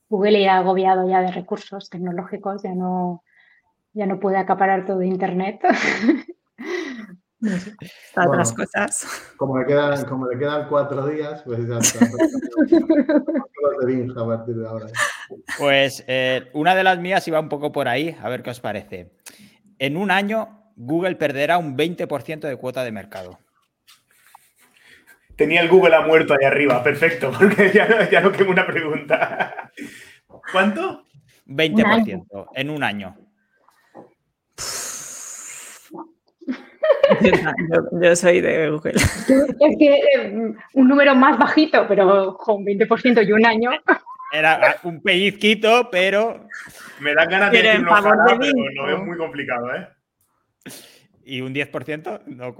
[0.07, 3.21] Google ya ha agobiado ya de recursos tecnológicos, ya no,
[3.95, 5.61] ya no puede acaparar todo Internet.
[8.15, 9.33] otras cosas.
[9.37, 12.05] Como le, quedan, como le quedan cuatro días, pues ya está.
[15.57, 18.59] Pues eh, una de las mías iba un poco por ahí, a ver qué os
[18.59, 19.11] parece.
[19.79, 23.39] En un año, Google perderá un 20% de cuota de mercado.
[25.35, 28.67] Tenía el Google ha muerto ahí arriba, perfecto, porque ya no, ya no tengo una
[28.67, 29.71] pregunta.
[30.51, 31.05] ¿Cuánto?
[31.47, 33.24] 20% en un año.
[38.01, 38.93] Yo, soy de Google.
[38.95, 43.71] Es que eh, un número más bajito, pero con 20% y un año.
[44.31, 46.47] Era un pellizquito, pero.
[46.99, 49.87] Me da ganas de decir favor de pero lo veo muy complicado, ¿eh?
[51.23, 52.23] ¿Y un 10%?
[52.27, 52.55] No,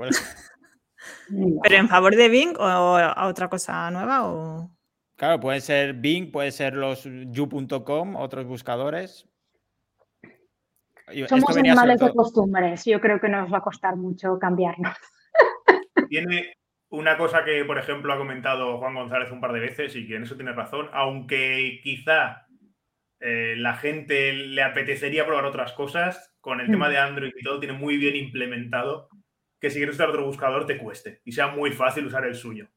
[1.64, 4.28] ¿Pero en favor de Bing o a otra cosa nueva?
[4.28, 4.72] O...
[5.16, 9.28] Claro, puede ser Bing, puede ser los you.com, otros buscadores.
[11.28, 12.86] Somos animales de costumbres.
[12.86, 14.96] Yo creo que nos va a costar mucho cambiarnos.
[16.10, 16.56] Tiene
[16.90, 20.16] una cosa que, por ejemplo, ha comentado Juan González un par de veces y que
[20.16, 22.46] en eso tiene razón, aunque quizá
[23.20, 26.92] eh, la gente le apetecería probar otras cosas, con el tema mm.
[26.92, 29.10] de Android y todo, tiene muy bien implementado
[29.60, 32.70] que si quieres usar otro buscador te cueste y sea muy fácil usar el suyo.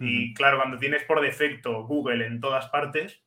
[0.00, 3.22] Y claro, cuando tienes por defecto Google en todas partes,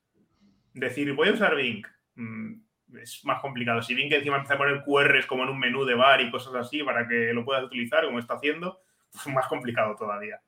[0.73, 2.66] decir voy a usar Bing, mm,
[3.01, 3.81] es más complicado.
[3.81, 6.31] Si bien que encima empieza a poner QRs como en un menú de bar y
[6.31, 8.79] cosas así para que lo puedas utilizar, como está haciendo,
[9.12, 10.41] pues es más complicado todavía.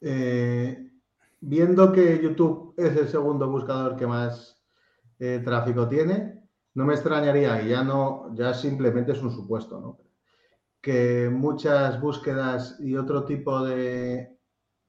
[0.00, 0.90] Eh,
[1.40, 4.60] viendo que YouTube es el segundo buscador que más
[5.18, 6.40] eh, tráfico tiene,
[6.74, 9.98] no me extrañaría, y ya no, ya simplemente es un supuesto, ¿no?
[10.80, 14.36] Que muchas búsquedas y otro tipo de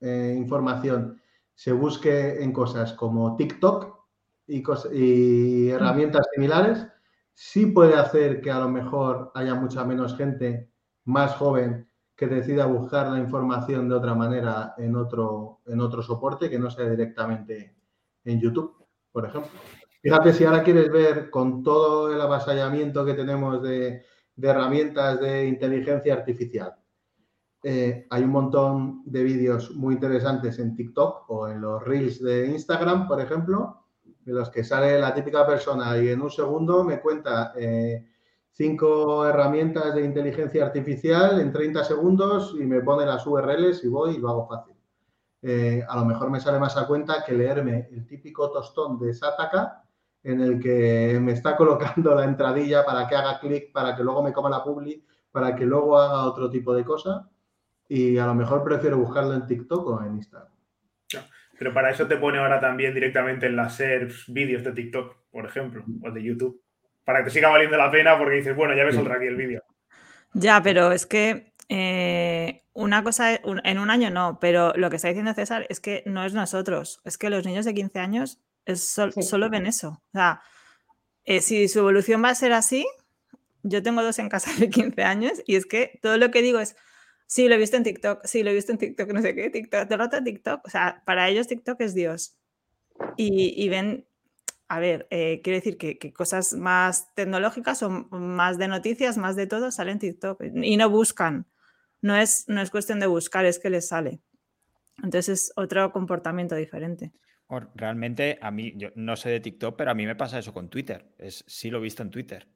[0.01, 1.21] eh, información
[1.53, 3.92] se busque en cosas como TikTok,
[4.91, 6.85] y, herramientas similares,
[7.33, 10.69] sí puede hacer que a lo mejor haya mucha menos gente
[11.05, 16.49] más joven que decida buscar la información de otra manera en otro, en otro soporte
[16.49, 17.75] que no sea directamente
[18.23, 19.51] en YouTube, por ejemplo.
[20.01, 24.03] Fíjate si ahora quieres ver con todo el avasallamiento que tenemos de,
[24.41, 26.75] herramientas de inteligencia artificial.
[27.63, 32.47] Eh, hay un montón de vídeos muy interesantes en TikTok o en los reels de
[32.47, 33.82] Instagram, por ejemplo,
[34.25, 38.05] de los que sale la típica persona y en un segundo me cuenta eh,
[38.51, 44.15] cinco herramientas de inteligencia artificial en 30 segundos y me pone las URLs y voy
[44.15, 44.75] y lo hago fácil.
[45.41, 49.13] Eh, a lo mejor me sale más a cuenta que leerme el típico tostón de
[49.13, 49.83] Sataka
[50.23, 54.23] en el que me está colocando la entradilla para que haga clic, para que luego
[54.23, 57.29] me coma la publi, para que luego haga otro tipo de cosa.
[57.89, 60.53] Y a lo mejor prefiero buscarlo en TikTok o en Instagram.
[61.57, 65.45] Pero para eso te pone ahora también directamente en las SERPs vídeos de TikTok, por
[65.45, 66.61] ejemplo, o de YouTube.
[67.03, 69.35] Para que te siga valiendo la pena porque dices, bueno, ya ves otra aquí el
[69.35, 69.63] vídeo.
[70.33, 75.09] Ya, pero es que eh, una cosa, en un año no, pero lo que está
[75.09, 78.39] diciendo César es que no es nosotros, es que los niños de 15 años
[78.75, 80.01] solo ven eso.
[80.07, 80.41] O sea,
[81.25, 82.87] eh, si su evolución va a ser así,
[83.61, 86.59] yo tengo dos en casa de 15 años y es que todo lo que digo
[86.59, 86.75] es,
[87.27, 89.49] sí, lo he visto en TikTok, sí, lo he visto en TikTok, no sé qué,
[89.49, 90.65] TikTok, te rato TikTok.
[90.65, 92.37] O sea, para ellos TikTok es Dios.
[93.17, 94.05] Y, ven,
[94.67, 99.47] a ver, eh, quiero decir que, cosas más tecnológicas o más de noticias, más de
[99.47, 101.47] todo, salen en TikTok y no buscan.
[102.01, 104.19] No es, no es cuestión de buscar, es que les sale.
[104.97, 107.13] Entonces es otro comportamiento diferente.
[107.75, 110.69] Realmente a mí, yo no sé de TikTok, pero a mí me pasa eso con
[110.69, 111.13] Twitter.
[111.17, 112.47] Es, sí lo he visto en Twitter.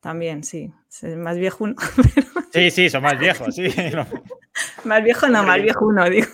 [0.00, 0.72] También, sí.
[0.88, 1.74] Es más viejo uno.
[2.50, 3.68] Sí, sí, son más viejos, sí.
[4.84, 6.28] más viejo no, más viejo uno, digo.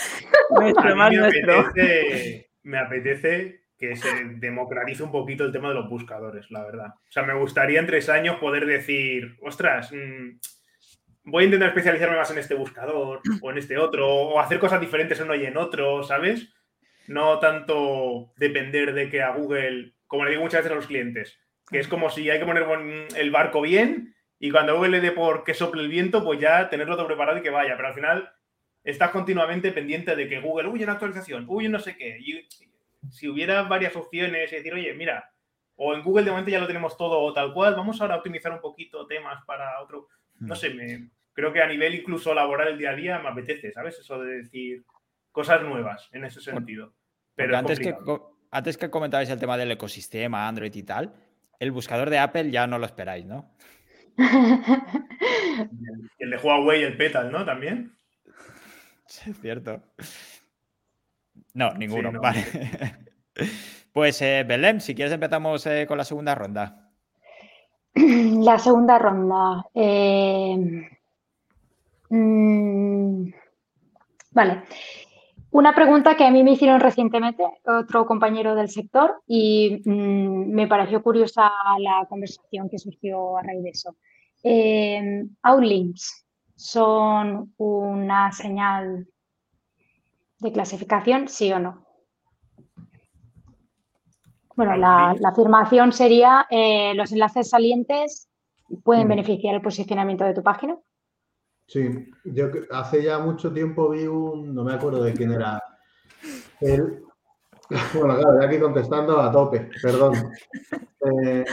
[0.60, 1.60] nuestro, más me nuestro.
[1.60, 6.94] Apetece, me apetece que se democratice un poquito el tema de los buscadores, la verdad.
[6.94, 10.38] O sea, me gustaría en tres años poder decir, ostras, mm,
[11.24, 14.80] voy a intentar especializarme más en este buscador o en este otro, o hacer cosas
[14.80, 16.54] diferentes en uno y en otro, ¿sabes?
[17.08, 21.38] No tanto depender de que a Google, como le digo muchas veces a los clientes,
[21.70, 22.66] que es como si hay que poner
[23.16, 26.68] el barco bien y cuando Google le dé por que sople el viento, pues ya
[26.68, 27.76] tenerlo todo preparado y que vaya.
[27.76, 28.32] Pero al final
[28.84, 32.18] estás continuamente pendiente de que Google, uy, una actualización, uy, no sé qué.
[32.18, 32.46] Y
[33.10, 35.32] si hubiera varias opciones y decir, oye, mira,
[35.76, 38.18] o en Google de momento ya lo tenemos todo o tal cual, vamos ahora a
[38.18, 40.08] optimizar un poquito temas para otro.
[40.38, 40.56] No hmm.
[40.56, 43.98] sé, me, creo que a nivel incluso laboral el día a día me apetece, ¿sabes?
[43.98, 44.84] Eso de decir
[45.32, 46.94] cosas nuevas en ese sentido.
[47.34, 47.94] Pero antes, que,
[48.50, 51.14] antes que comentabais el tema del ecosistema, Android y tal,
[51.58, 53.54] el buscador de Apple ya no lo esperáis, ¿no?
[56.18, 57.44] el de Huawei el Petal, ¿no?
[57.44, 57.96] También.
[59.06, 59.82] Sí, es cierto.
[61.54, 62.12] No, ninguno.
[62.12, 62.44] Vale.
[63.96, 66.90] Pues eh, Belém, si quieres empezamos eh, con la segunda ronda.
[67.94, 69.64] La segunda ronda.
[69.72, 70.86] Eh,
[72.10, 73.30] mm,
[74.32, 74.62] vale.
[75.56, 80.66] Una pregunta que a mí me hicieron recientemente otro compañero del sector y mm, me
[80.68, 83.96] pareció curiosa la conversación que surgió a raíz de eso.
[84.42, 89.08] Eh, outlinks son una señal
[90.40, 91.86] de clasificación, sí o no.
[94.56, 98.28] Bueno, la, afirmación sería eh, los enlaces salientes
[98.84, 100.76] pueden beneficiar el posicionamiento de tu página.
[101.66, 105.60] Sí, yo hace ya mucho tiempo vi un, no me acuerdo de quién era.
[106.60, 107.02] El,
[107.94, 110.14] bueno, claro, ya aquí contestando a tope, perdón.
[111.00, 111.44] Eh,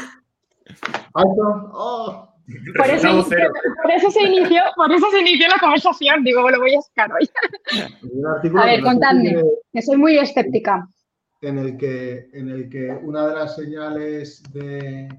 [1.14, 2.30] oh.
[2.78, 6.24] por, eso, se inició, por eso se inició la conversación.
[6.24, 7.30] Digo, bueno, voy a sacar hoy.
[8.60, 10.88] A ver, contadme, que soy muy escéptica.
[11.42, 15.10] En el que, en el que una de las señales de,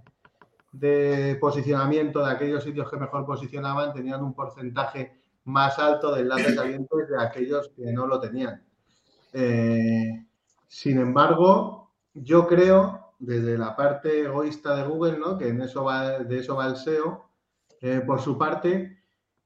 [0.75, 6.57] de posicionamiento de aquellos sitios que mejor posicionaban tenían un porcentaje más alto de enlaces
[6.57, 8.61] salientes de aquellos que no lo tenían.
[9.33, 10.27] Eh,
[10.67, 15.39] sin embargo, yo creo, desde la parte egoísta de Google, ¿no?
[15.39, 17.25] que en eso va, de eso va el SEO,
[17.81, 18.99] eh, por su parte,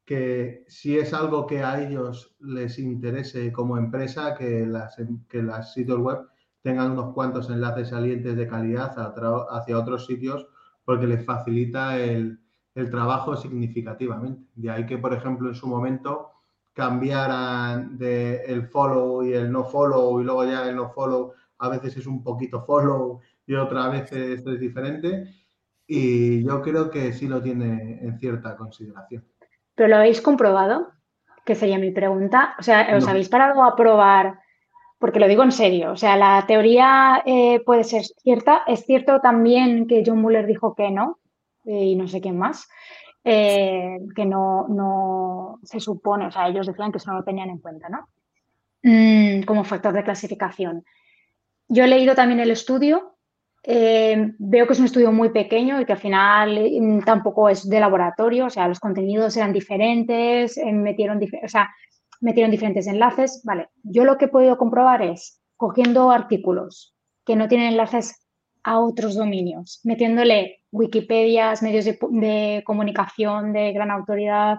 [0.06, 4.96] que si es algo que a ellos les interese como empresa, que las,
[5.28, 6.20] que las sitios web
[6.62, 8.94] tengan unos cuantos enlaces salientes de calidad
[9.50, 10.46] hacia otros sitios
[10.88, 12.40] porque les facilita el,
[12.90, 14.48] trabajo significativamente.
[14.54, 16.30] De ahí que, por ejemplo, en su momento
[16.72, 21.68] cambiaran de el follow y el no follow y luego ya el no follow a
[21.68, 25.28] veces es un poquito follow y otra vez es diferente.
[25.86, 29.26] Y yo creo que sí lo tiene en cierta consideración.
[29.74, 30.92] ¿Pero lo habéis comprobado?
[31.44, 32.54] Que sería mi pregunta.
[32.58, 34.38] O sea, ¿os habéis parado a probar
[34.98, 38.64] porque lo digo en serio, o sea, la teoría eh, puede ser cierta.
[38.66, 41.18] Es cierto también que John Muller dijo que no,
[41.64, 42.68] eh, y no sé quién más,
[43.24, 47.50] eh, que no, no se supone, o sea, ellos decían que eso no lo tenían
[47.50, 48.08] en cuenta, ¿no?
[48.82, 50.84] Mm, como factor de clasificación.
[51.68, 53.14] Yo he leído también el estudio,
[53.64, 57.78] veo que es un estudio muy pequeño y que al final mm, tampoco es de
[57.78, 61.68] laboratorio, o sea, los contenidos eran diferentes, metieron, o sea,
[62.20, 63.42] metieron diferentes enlaces.
[63.44, 66.94] Vale, yo lo que he podido comprobar es, cogiendo artículos
[67.24, 68.26] que no tienen enlaces
[68.62, 74.58] a otros dominios, metiéndole Wikipedias, medios de, comunicación de gran autoridad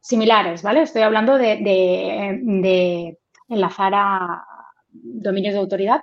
[0.00, 0.82] similares, ¿vale?
[0.82, 4.44] Estoy hablando de, de enlazar a
[4.88, 6.02] dominios de autoridad.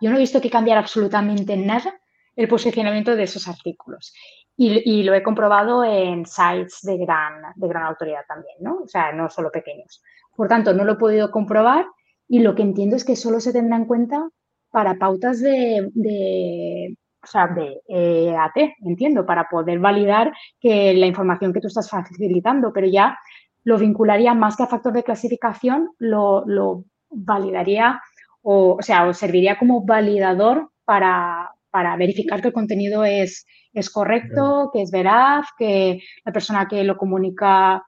[0.00, 2.00] Yo no he visto que cambiara absolutamente nada
[2.36, 4.14] el posicionamiento de esos artículos.
[4.56, 8.80] Y, lo he comprobado en sites de gran, de gran autoridad también, ¿no?
[8.84, 10.02] O sea, no solo pequeños.
[10.36, 11.86] Por tanto, no lo he podido comprobar
[12.28, 14.28] y lo que entiendo es que solo se tendrá en cuenta
[14.70, 21.06] para pautas de, de o sea, de eh, AT, entiendo, para poder validar que la
[21.06, 23.18] información que tú estás facilitando, pero ya
[23.64, 28.00] lo vincularía más que a factor de clasificación, lo, lo validaría
[28.42, 33.90] o, o sea, o serviría como validador para, para verificar que el contenido es, es
[33.90, 37.84] correcto, que es veraz, que la persona que lo comunica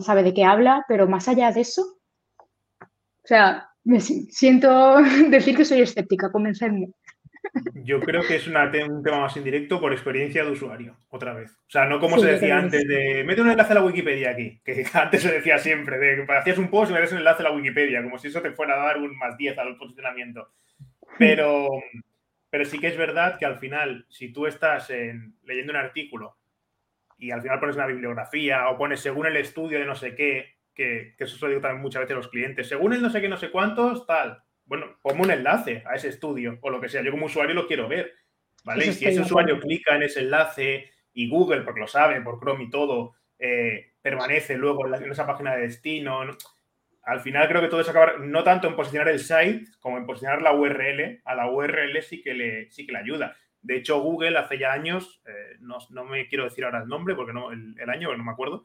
[0.00, 1.82] sabe de qué habla, pero más allá de eso,
[2.82, 4.96] o sea, me siento
[5.30, 6.90] decir que soy escéptica, convencerme.
[7.74, 8.54] Yo creo que es un
[9.02, 11.52] tema más indirecto por experiencia de usuario, otra vez.
[11.52, 14.60] O sea, no como se decía antes de mete un enlace a la Wikipedia aquí,
[14.64, 17.50] que antes se decía siempre, de que hacías un post y metes un enlace a
[17.50, 20.50] la Wikipedia, como si eso te fuera a dar un más 10 al posicionamiento.
[21.18, 21.68] Pero,
[22.50, 24.90] pero sí que es verdad que al final, si tú estás
[25.44, 26.36] leyendo un artículo
[27.18, 30.56] y al final pones una bibliografía o pones según el estudio de no sé qué,
[30.74, 33.20] que, eso se lo digo también muchas veces a los clientes, según el no sé
[33.20, 34.42] qué, no sé cuántos, tal.
[34.64, 37.02] Bueno, pongo un enlace a ese estudio o lo que sea.
[37.02, 38.12] Yo como usuario lo quiero ver.
[38.64, 38.86] ¿Vale?
[38.86, 42.64] y si ese usuario clica en ese enlace y Google, porque lo sabe, por Chrome
[42.64, 46.24] y todo, eh, permanece luego en, esa página de destino
[47.06, 50.06] al final creo que todo es acabar no tanto en posicionar el site como en
[50.06, 51.20] posicionar la URL.
[51.24, 53.36] A la URL sí que le, sí que le ayuda.
[53.66, 57.32] De hecho, Google hace ya años, eh, no, me quiero decir ahora el nombre porque
[57.32, 58.64] no, el, año, no me acuerdo,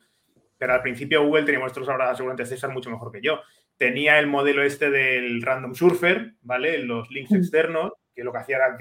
[0.60, 3.42] pero al principio Google tenía vuestros ahora seguramente César mucho mejor que yo.
[3.78, 6.78] Tenía el modelo este del random surfer, ¿vale?
[6.84, 8.78] Los links externos, que lo que hacía era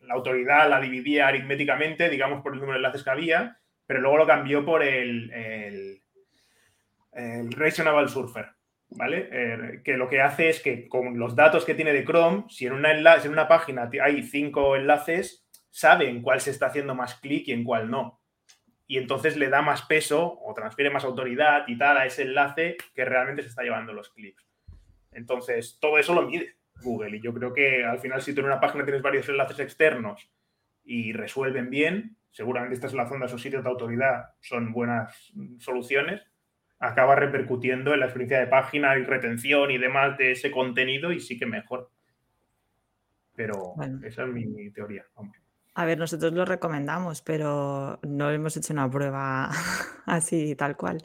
[0.00, 4.18] la autoridad la dividía aritméticamente, digamos, por el número de enlaces que había, pero luego
[4.18, 6.02] lo cambió por el, el,
[7.12, 8.46] el Reasonable Surfer,
[8.90, 9.28] ¿vale?
[9.30, 12.66] Eh, que lo que hace es que con los datos que tiene de Chrome, si
[12.66, 17.16] en una, en una página hay cinco enlaces, sabe en cuál se está haciendo más
[17.16, 18.20] clic y en cuál no.
[18.86, 22.76] Y entonces le da más peso o transfiere más autoridad y tal a ese enlace
[22.94, 24.46] que realmente se está llevando los clics.
[25.12, 27.16] Entonces, todo eso lo mide Google.
[27.16, 30.30] Y yo creo que al final, si tú en una página tienes varios enlaces externos
[30.84, 36.22] y resuelven bien, seguramente estás enlazando a esos sitios de autoridad, son buenas soluciones
[36.80, 41.20] acaba repercutiendo en la experiencia de página y retención y demás de ese contenido y
[41.20, 41.90] sí que mejor.
[43.34, 45.04] Pero esa es mi, teoría.
[45.74, 49.50] A ver, nosotros lo recomendamos, pero no hemos hecho una prueba
[50.06, 50.98] así, tal cual.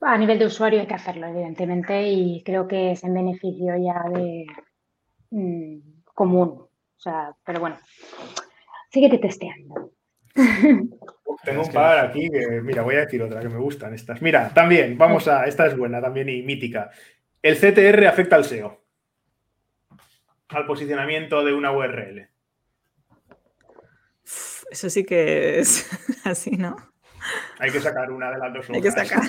[0.00, 4.04] A nivel de usuario hay que hacerlo, evidentemente, y creo que es en beneficio ya
[4.10, 4.46] de
[5.30, 6.68] mm, común.
[6.98, 7.78] O sea, pero bueno,
[8.90, 9.92] síguete testeando.
[11.44, 14.20] Tengo un par aquí que, mira, voy a decir otra que me gustan estas.
[14.22, 16.90] Mira, también, vamos a, esta es buena también y mítica.
[17.42, 18.82] El CTR afecta al SEO,
[20.48, 22.28] al posicionamiento de una URL.
[24.70, 25.88] Eso sí que es
[26.24, 26.76] así, ¿no?
[27.58, 28.70] Hay que sacar una de las dos.
[28.70, 29.22] Hay que sacar.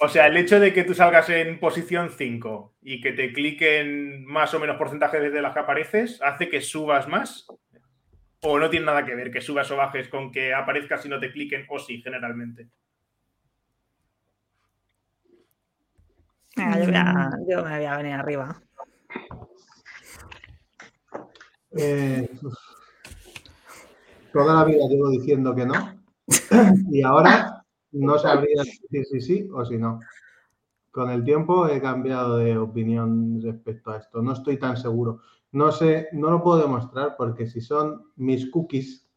[0.00, 4.24] O sea, el hecho de que tú salgas en posición 5 y que te cliquen
[4.24, 7.48] más o menos porcentaje desde las que apareces, hace que subas más
[8.42, 11.18] ¿O no tiene nada que ver que subas o bajes con que aparezca si no
[11.18, 12.68] te cliquen o sí, generalmente?
[16.56, 18.60] yo, me voy a venir arriba.
[21.72, 22.28] Eh,
[24.32, 25.74] toda la vida llevo diciendo que no.
[26.90, 30.00] Y ahora no sabría decir si sí o si no.
[30.90, 34.22] Con el tiempo he cambiado de opinión respecto a esto.
[34.22, 35.20] No estoy tan seguro.
[35.52, 39.08] No sé, no lo puedo demostrar porque si son mis cookies,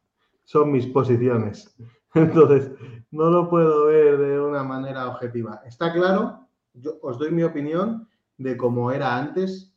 [0.44, 1.76] son mis posiciones.
[2.14, 2.72] Entonces,
[3.12, 5.62] no lo puedo ver de una manera objetiva.
[5.66, 8.08] Está claro, yo os doy mi opinión
[8.38, 9.74] de cómo era antes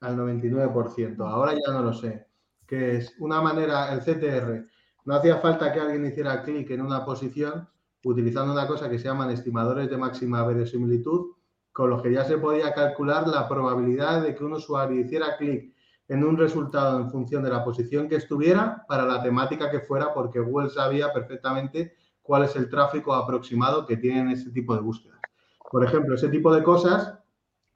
[0.00, 1.20] al 99%.
[1.26, 2.26] Ahora ya no lo sé.
[2.66, 4.66] Que es una manera, el CTR,
[5.04, 7.68] no hacía falta que alguien hiciera clic en una posición
[8.04, 11.32] utilizando una cosa que se llaman estimadores de máxima verosimilitud
[11.78, 15.72] con los que ya se podía calcular la probabilidad de que un usuario hiciera clic
[16.08, 20.12] en un resultado en función de la posición que estuviera para la temática que fuera,
[20.12, 25.20] porque Google sabía perfectamente cuál es el tráfico aproximado que tienen ese tipo de búsquedas.
[25.70, 27.16] Por ejemplo, ese tipo de cosas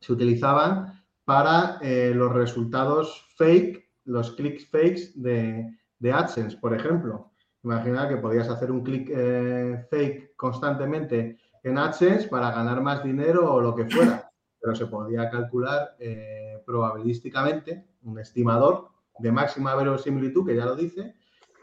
[0.01, 5.79] se utilizaban para eh, los resultados fake, los clics fakes de,
[6.13, 7.31] AdSense, por ejemplo.
[7.63, 13.53] Imagina que podías hacer un clic eh, fake constantemente en AdSense para ganar más dinero
[13.53, 18.89] o lo que fuera, pero se podía calcular eh, probabilísticamente un estimador
[19.19, 21.15] de máxima verosimilitud, que ya lo dice,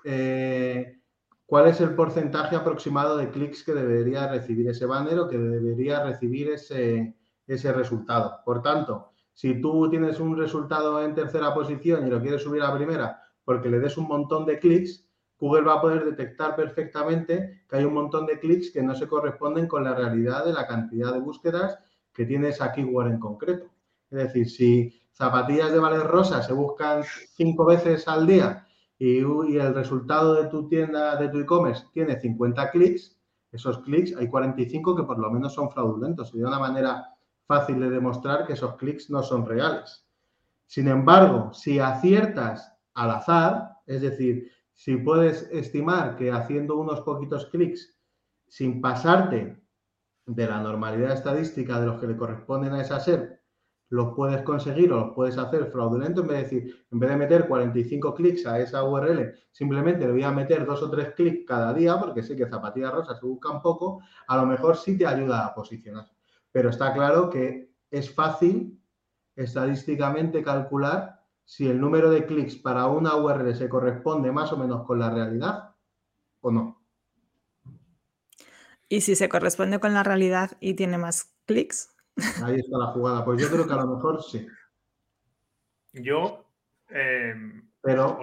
[0.04, 1.00] eh,
[1.46, 6.04] cuál es el porcentaje aproximado de clics que debería recibir ese banner o que debería
[6.04, 7.16] recibir ese,
[7.48, 8.42] ese resultado.
[8.46, 12.76] Por tanto, si tú tienes un resultado en tercera posición y lo quieres subir a
[12.76, 15.09] primera porque le des un montón de clics,
[15.40, 19.08] Google va a poder detectar perfectamente que hay un montón de clics que no se
[19.08, 21.80] corresponden con la realidad de la cantidad de búsquedas
[22.14, 23.68] que tiene esa keyword en concreto.
[24.12, 28.68] Es decir, si zapatillas de Valer Rosa se buscan cinco veces al día
[28.98, 33.18] y, el resultado de tu tienda, de tu e-commerce, tiene 50 clics,
[33.52, 36.30] esos clics hay 45 que por lo menos son fraudulentos.
[36.30, 37.16] Sería una manera
[37.46, 40.06] fácil de demostrar que esos clics no son reales.
[40.68, 47.48] Sin embargo, si aciertas al azar, es decir, si puedes estimar que haciendo unos poquitos
[47.48, 48.00] clics
[48.48, 49.62] sin pasarte
[50.26, 53.42] de la normalidad estadística de los que le corresponden a esa SER,
[53.90, 57.18] los puedes conseguir o los puedes hacer fraudulento en vez de decir, en vez de
[57.18, 61.46] meter 45 clics a esa URL, simplemente le voy a meter dos o tres clics
[61.46, 65.06] cada día, porque sé que zapatillas rosas se buscan poco, a lo mejor sí te
[65.06, 66.10] ayuda a posicionar.
[66.54, 68.82] Pero está claro que es fácil
[69.36, 71.19] estadísticamente calcular
[71.50, 75.10] si el número de clics para una URL se corresponde más o menos con la
[75.10, 75.72] realidad
[76.42, 76.86] o no.
[78.88, 81.98] ¿Y si se corresponde con la realidad y tiene más clics?
[82.44, 83.26] Ahí está la jugada.
[83.26, 84.46] Pues yo creo que a lo mejor sí.
[85.94, 86.46] Yo.
[86.88, 87.34] Eh,
[87.82, 88.20] Pero.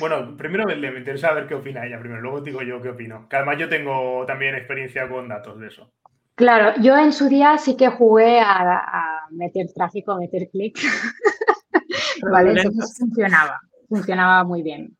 [0.00, 3.28] Bueno, primero me, me interesa ver qué opina ella primero, luego digo yo qué opino.
[3.28, 5.92] Que además yo tengo también experiencia con datos de eso.
[6.40, 10.82] Claro, yo en su día sí que jugué a, meter tráfico, a meter clics.
[12.30, 14.96] vale, entonces funcionaba, funcionaba muy bien.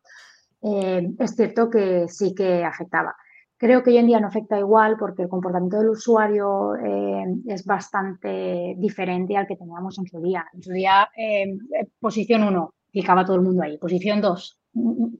[0.61, 3.15] Eh, es cierto que sí que afectaba.
[3.61, 7.63] Creo que hoy en día no afecta igual porque el comportamiento del usuario eh, es
[7.63, 10.45] bastante diferente al que teníamos en su día.
[10.51, 11.57] En su día, eh,
[11.99, 13.77] posición 1, clicaba todo el mundo ahí.
[13.77, 14.59] Posición 2,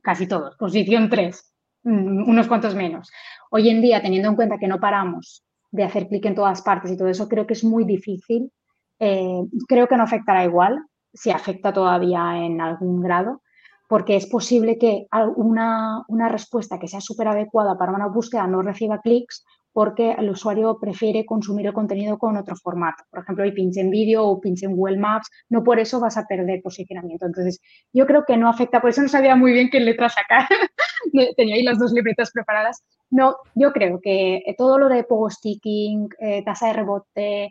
[0.02, 0.56] casi todos.
[0.58, 3.12] Posición 3, mm, unos cuantos menos.
[3.52, 6.92] Hoy en día, teniendo en cuenta que no paramos de hacer clic en todas partes
[6.92, 8.52] y todo eso, creo que es muy difícil.
[8.98, 10.84] Eh, creo que no afectará igual,
[11.14, 13.42] si afecta todavía en algún grado,
[13.88, 18.62] porque es posible que una, una respuesta que sea súper adecuada para una búsqueda no
[18.62, 19.44] reciba clics
[19.74, 23.04] porque el usuario prefiere consumir el contenido con otro formato.
[23.10, 26.18] Por ejemplo, el pinche en vídeo o pinche en Google Maps, no por eso vas
[26.18, 27.26] a perder posicionamiento.
[27.26, 27.62] Entonces,
[27.94, 30.48] yo creo que no afecta, por eso no sabía muy bien qué letra sacar.
[31.38, 32.84] Tenía ahí las dos libretas preparadas.
[33.10, 37.50] No, yo creo que todo lo de pogo sticking, eh, tasa de rebote,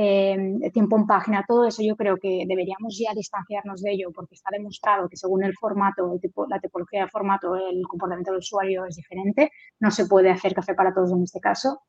[0.00, 4.36] Em, tiempo en página, todo eso yo creo que deberíamos ya distanciarnos de ello porque
[4.36, 8.84] está demostrado que según el formato, tipo, la tipología de formato, el comportamiento del usuario
[8.84, 9.50] es diferente.
[9.80, 11.80] No se puede hacer café para todos en este caso.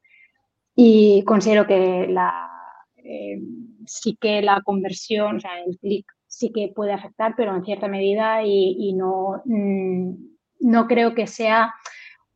[0.76, 2.50] Y considero que la,
[2.96, 7.64] em, sí que la conversión, o sea, el clic sí que puede afectar, pero en
[7.64, 10.14] cierta medida y, y no, mm,
[10.62, 11.76] no creo que sea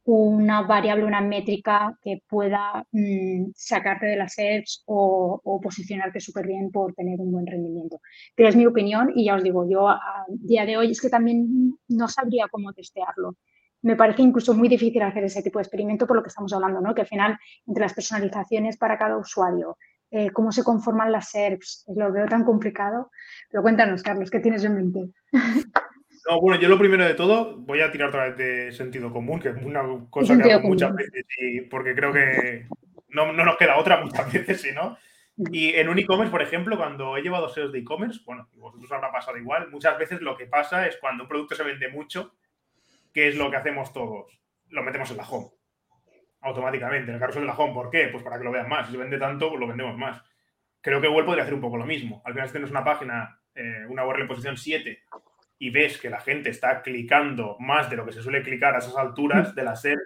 [0.05, 6.71] una variable, una métrica que pueda mm, sacarte de las search o, posicionarte súper bien
[6.71, 8.01] por tener un buen rendimiento.
[8.35, 11.09] Pero es mi opinión y ya os digo, yo a día de hoy es que
[11.09, 13.35] también no sabría cómo testearlo.
[13.81, 16.81] Me parece incluso muy difícil hacer ese tipo de experimento por lo que estamos hablando,
[16.81, 16.93] ¿no?
[16.93, 17.37] que al final
[17.67, 19.77] entre las personalizaciones para cada usuario,
[20.11, 23.09] eh, cómo se conforman las SERPs, lo veo tan complicado.
[23.49, 25.09] Pero cuéntanos, Carlos, ¿qué tienes en mente?
[26.29, 29.39] No, bueno, yo lo primero de todo voy a tirar otra vez de sentido común,
[29.39, 32.65] que es una cosa que hago muchas veces, y porque creo que
[33.09, 34.97] no, nos queda otra muchas veces, ¿sí, no?
[35.51, 39.11] Y en un e-commerce, por ejemplo, cuando he llevado SEOs de e-commerce, bueno, vosotros habrá
[39.11, 42.35] pasado igual, muchas veces lo que pasa es cuando un producto se vende mucho,
[43.13, 44.39] ¿qué es lo que hacemos todos?
[44.69, 45.49] Lo metemos en la home,
[46.41, 47.73] automáticamente, en el caso de la home.
[47.73, 48.07] ¿Por qué?
[48.11, 48.87] Pues para que lo vean más.
[48.87, 50.23] Si se vende tanto, pues lo vendemos más.
[50.81, 52.21] Creo que Google podría hacer un poco lo mismo.
[52.25, 55.03] Al final, si tienes una página, eh, una URL en posición 7
[55.63, 58.79] y ves que la gente está clicando más de lo que se suele clicar a
[58.79, 59.97] esas alturas de la SER,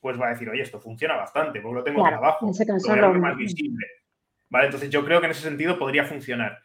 [0.00, 2.50] pues va a decir, oye, esto funciona bastante, porque lo tengo claro, abajo,
[2.96, 3.86] lo más visible.
[4.48, 4.64] ¿Vale?
[4.64, 6.58] Entonces yo creo que en ese sentido podría funcionar.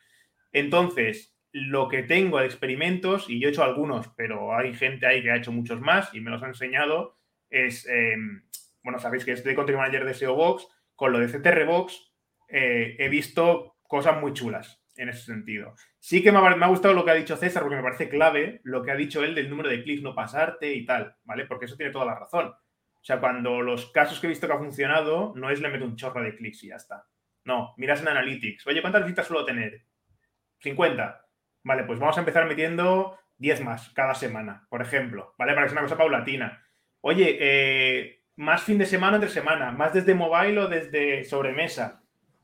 [0.51, 5.21] Entonces, lo que tengo de experimentos, y yo he hecho algunos, pero hay gente ahí
[5.21, 7.19] que ha hecho muchos más y me los ha enseñado,
[7.51, 8.41] es, em,
[8.81, 12.11] bueno, sabéis que estoy Country Manager de SEO Box, con lo de CTR Box
[12.47, 15.75] eh, he visto cosas muy chulas en ese sentido.
[15.99, 18.83] Sí que me ha, gustado lo que ha dicho César, porque me parece clave lo
[18.83, 21.45] que ha dicho él del número de clics no pasarte y tal, ¿vale?
[21.45, 22.47] Porque eso tiene toda la razón.
[22.47, 25.85] O sea, cuando los casos que he visto que ha funcionado, no es le meto
[25.85, 27.05] un chorro de clics y ya está.
[27.43, 28.65] No, miras en Analytics.
[28.67, 29.83] Oye, ¿cuántas visitas suelo tener?
[30.59, 31.25] 50.
[31.63, 35.53] Vale, pues vamos a empezar metiendo 10 más cada semana, por ejemplo, ¿vale?
[35.53, 36.65] Para que sea una cosa paulatina.
[37.01, 42.02] Oye, eh, más fin de semana entre semana, más desde mobile o desde sobremesa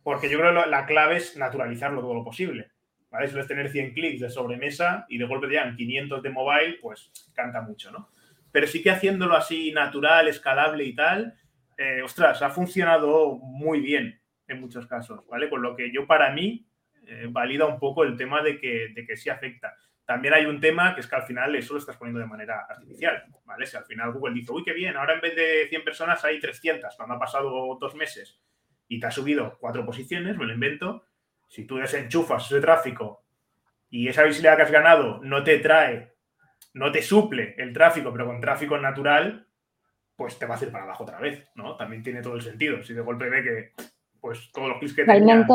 [0.09, 2.71] porque yo creo que la clave es naturalizarlo todo lo posible.
[3.11, 3.27] ¿vale?
[3.27, 7.11] Sueles tener 100 clics de sobremesa y de golpe te llegan 500 de mobile, pues
[7.35, 8.09] canta mucho, ¿no?
[8.51, 11.35] Pero sí que haciéndolo así natural, escalable y tal,
[11.77, 15.47] eh, ostras, ha funcionado muy bien en muchos casos, ¿vale?
[15.47, 16.65] Con lo que yo para mí
[17.05, 19.75] eh, valida un poco el tema de que, de que sí afecta.
[20.05, 22.65] También hay un tema que es que al final eso lo estás poniendo de manera
[22.67, 23.67] artificial, ¿vale?
[23.67, 26.39] Si al final Google dice, uy, qué bien, ahora en vez de 100 personas hay
[26.39, 28.41] 300 cuando ha pasado dos meses
[28.89, 31.05] y te ha subido cuatro posiciones, me lo invento,
[31.47, 33.23] si tú desenchufas ese tráfico
[33.89, 36.13] y esa visibilidad que has ganado no te trae,
[36.73, 39.47] no te suple el tráfico, pero con tráfico natural,
[40.15, 41.77] pues te va a hacer para abajo otra vez, ¿no?
[41.77, 42.83] También tiene todo el sentido.
[42.83, 43.83] Si de golpe ve que
[44.19, 45.53] pues todos los clics que Realmente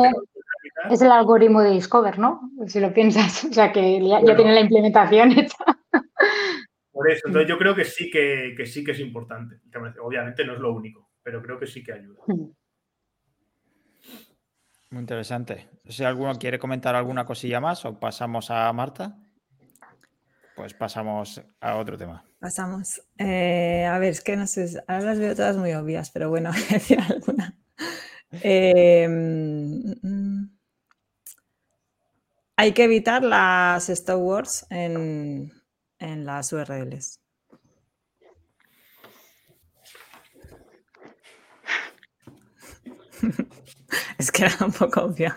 [0.89, 2.49] es el algoritmo de Discover, ¿no?
[2.67, 5.57] Si lo piensas, o sea que ya, tiene la implementación hecha.
[6.91, 9.57] Por eso, entonces yo creo que sí que, que sí que es importante.
[10.01, 12.21] Obviamente no es lo único, pero creo que sí que ayuda.
[14.91, 15.69] Muy interesante.
[15.87, 19.17] Si alguno quiere comentar alguna cosilla más o pasamos a Marta,
[20.55, 22.23] pues pasamos a otro tema.
[22.39, 23.01] Pasamos.
[23.17, 26.51] Eh, a ver, es que no sé, ahora las veo todas muy obvias, pero bueno,
[27.09, 27.57] alguna.
[28.31, 30.49] Em, mm,
[32.57, 35.51] hay que evitar las stop words en,
[35.99, 37.19] en las URLs.
[44.17, 45.33] es que era un poco obvio.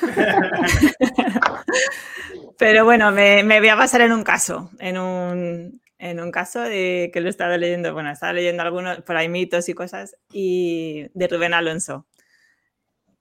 [2.58, 7.10] Pero bueno, me, voy a pasar en un caso, en un, en un caso de
[7.12, 11.06] que lo he estado leyendo, bueno, estaba leyendo algunos, por ahí mitos y cosas, y
[11.14, 12.06] de Rubén Alonso,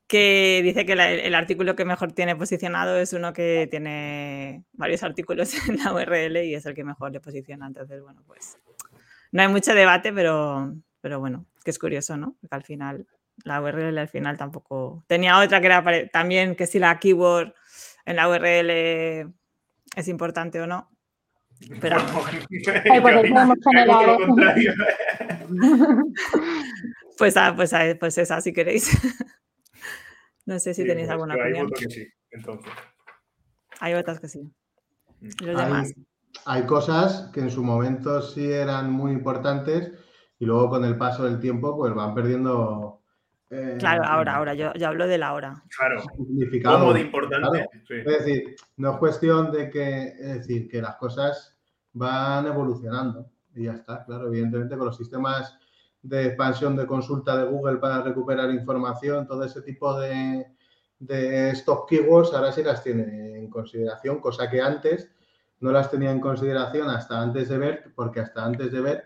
[0.07, 5.53] que dice que el artículo que mejor tiene posicionado es uno que tiene varios artículos
[5.69, 7.67] en la URL y es el que mejor le posiciona.
[7.67, 8.57] Entonces, bueno, pues
[9.31, 12.35] no hay mucho debate, pero, pero bueno, que es curioso, ¿no?
[12.41, 13.05] Porque al final
[13.43, 15.03] la URL al final tampoco.
[15.07, 17.53] Tenía otra que era también que si la keyword
[18.05, 19.33] en la URL
[19.95, 20.89] es importante o no.
[21.81, 21.97] Pero.
[27.17, 28.89] pues, ah, pues, ah, pues esa si queréis.
[30.45, 31.69] no sé si tenéis pues alguna opinión.
[33.81, 34.51] Hay otras que sí.
[35.21, 35.93] Mm.
[36.45, 39.91] hay cosas que en su momento sí eran muy importantes
[40.37, 42.98] y luego con el paso del tiempo pues van perdiendo
[43.49, 45.63] claro, ahora, ahora, yo, hablo de la hora.
[45.75, 46.93] Claro, significado.
[46.93, 47.67] de importante.
[47.89, 51.57] Es decir, no es cuestión de que, es decir, que las cosas
[51.93, 55.57] van evolucionando y ya está, claro, evidentemente con los sistemas
[56.01, 60.47] de expansión de consulta de Google para recuperar información, todo ese tipo de,
[60.99, 65.09] de stock keywords ahora sí las tiene en consideración, cosa que antes
[65.59, 69.03] no las tenía en consideración hasta antes de ver, porque hasta antes de ver,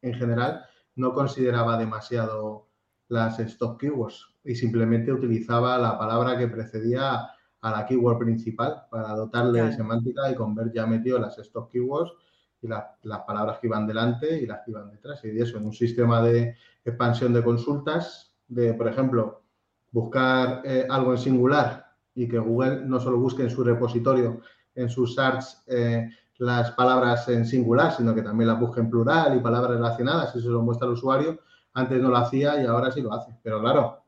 [0.00, 0.64] en general,
[0.96, 2.71] no consideraba demasiado
[3.08, 7.28] las stock keywords y simplemente utilizaba la palabra que precedía
[7.60, 11.70] a la keyword principal para dotarle de semántica y con ver ya metido las stock
[11.70, 12.12] keywords
[12.60, 15.24] y las palabras que iban delante y las que iban detrás.
[15.24, 19.42] Y eso en un sistema de expansión de consultas, de, por ejemplo,
[19.90, 24.40] buscar eh, algo en singular y que Google no solo busque en su repositorio,
[24.74, 29.36] en sus search, eh, las palabras en singular, sino que también las busque en plural
[29.36, 31.40] y palabras relacionadas y se lo muestra al usuario,
[31.74, 33.36] antes no lo hacía y ahora sí lo hace.
[33.42, 34.02] Pero claro,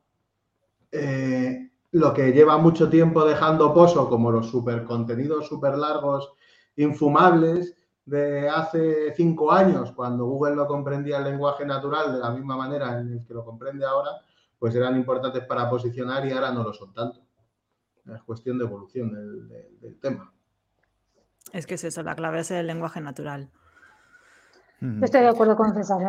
[0.91, 6.33] eh, lo que lleva mucho tiempo dejando pozo, como los super contenidos súper largos,
[6.75, 12.55] infumables, de hace cinco años, cuando Google no comprendía el lenguaje natural de la misma
[12.55, 14.11] manera en el que lo comprende ahora,
[14.59, 17.21] pues eran importantes para posicionar y ahora no lo son tanto.
[18.13, 20.31] Es cuestión de evolución del, tema.
[21.51, 23.49] Es que es eso, la clave es el lenguaje natural.
[25.01, 25.99] Estoy de acuerdo con César.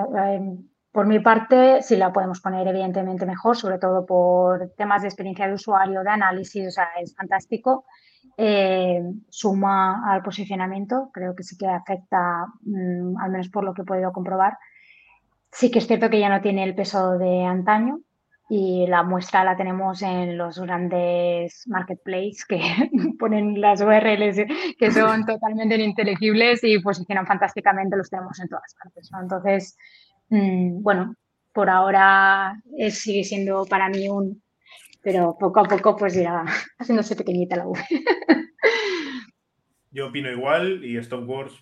[0.97, 5.47] Por mi parte, sí la podemos poner evidentemente mejor, sobre todo por temas de experiencia
[5.47, 7.85] de usuario, de análisis, o sea, es fantástico.
[8.39, 13.83] Eh, suma al posicionamiento, creo que sí que afecta, mm, al menos por lo que
[13.83, 14.57] he podido comprobar.
[15.53, 18.01] Sí que es cierto que ya no tiene el peso de antaño
[18.49, 22.59] y la muestra la tenemos en los grandes marketplaces que
[23.19, 24.39] ponen las URLs
[24.79, 29.11] que son totalmente ininteligibles y posicionan fantásticamente, los tenemos en todas partes.
[29.21, 29.77] Entonces,
[30.29, 31.15] Mm, bueno,
[31.53, 32.61] por ahora
[32.91, 34.43] sigue siendo para mí un,
[35.03, 36.45] pero poco a poco pues irá
[36.79, 37.83] haciéndose pequeñita la web.
[39.91, 41.55] Yo opino igual y Stop Wars,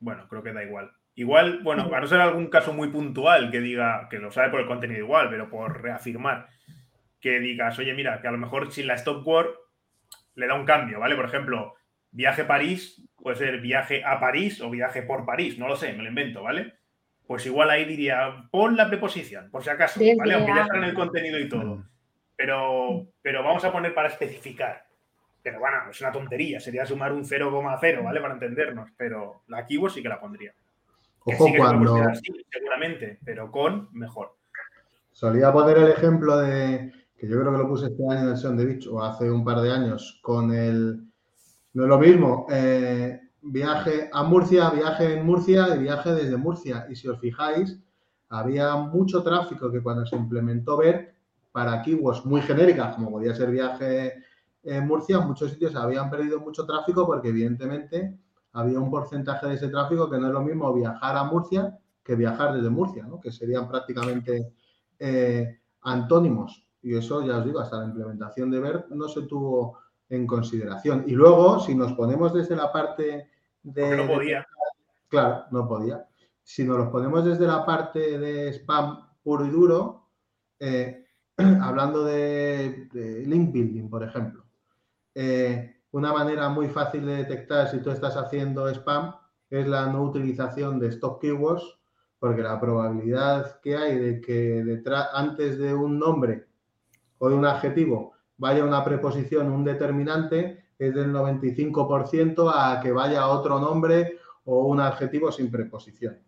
[0.00, 0.90] bueno, creo que da igual.
[1.14, 4.60] Igual, bueno, a no ser algún caso muy puntual que diga, que lo sabe por
[4.60, 6.48] el contenido igual, pero por reafirmar,
[7.20, 9.50] que digas, oye, mira, que a lo mejor si la Stop Word
[10.36, 11.16] le da un cambio, ¿vale?
[11.16, 11.74] Por ejemplo,
[12.12, 16.02] viaje París puede ser viaje a París o viaje por París, no lo sé, me
[16.02, 16.74] lo invento, ¿vale?
[17.28, 20.32] Pues igual ahí diría, pon la preposición, por si acaso, ¿vale?
[20.32, 21.84] Aunque ya está en el contenido y todo.
[22.34, 24.86] Pero, pero vamos a poner para especificar.
[25.42, 28.20] Pero bueno, es una tontería, sería sumar un 0,0, ¿vale?
[28.22, 30.54] Para entendernos, pero la keyword sí que la pondría.
[31.24, 31.96] Ojo sí que cuando...
[32.14, 34.34] Sí, seguramente, pero con mejor.
[35.12, 38.36] Solía poner el ejemplo de, que yo creo que lo puse este año en el
[38.38, 41.02] Son de Beach o hace un par de años, con el,
[41.74, 46.86] no es lo mismo, eh, viaje a Murcia, viaje en Murcia y viaje desde Murcia.
[46.90, 47.78] Y si os fijáis,
[48.28, 51.14] había mucho tráfico que cuando se implementó ver
[51.52, 54.22] para keywords muy genéricas, como podía ser viaje
[54.62, 58.18] en Murcia, muchos sitios habían perdido mucho tráfico porque evidentemente
[58.52, 61.78] había un porcentaje de ese tráfico que no es lo mismo viajar a Murcia
[62.08, 63.20] que viajar desde Murcia, ¿no?
[63.20, 64.54] que serían prácticamente
[64.98, 66.66] eh, antónimos.
[66.80, 69.78] Y eso, ya os digo, hasta la implementación de BERT no se tuvo
[70.10, 71.04] en consideración.
[71.06, 73.30] Y luego, si nos ponemos desde la parte
[73.62, 73.96] de...
[73.96, 74.46] no podía.
[75.08, 76.06] claro, no podía.
[76.42, 80.08] Si nos los ponemos desde la parte de spam puro y duro,
[80.58, 81.04] eh,
[81.62, 82.88] hablando de,
[83.26, 84.44] link building, por ejemplo,
[85.14, 89.14] eh, una manera muy fácil de detectar si tú estás haciendo spam
[89.50, 91.78] es la no utilización de stock keywords,
[92.18, 96.46] porque la probabilidad que hay de que detrás, antes de un nombre
[97.18, 103.28] o de un adjetivo vaya una preposición, un determinante, es del 95% a que vaya
[103.28, 106.18] otro nombre o un adjetivo sin preposición.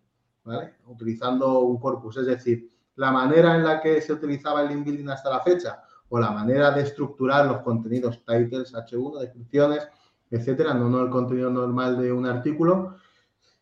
[0.86, 2.16] Utilizando un corpus.
[2.18, 5.82] Es decir, la manera en la que se utilizaba el link building hasta la fecha
[6.08, 9.88] o la manera de estructurar los contenidos, titles, H1, descripciones,
[10.30, 12.96] etcétera, no, no el contenido normal de un artículo,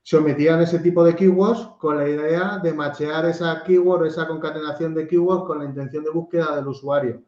[0.02, 5.06] sometían ese tipo de keywords con la idea de machear esa keyword, esa concatenación de
[5.06, 7.22] keywords con la intención de búsqueda del usuario.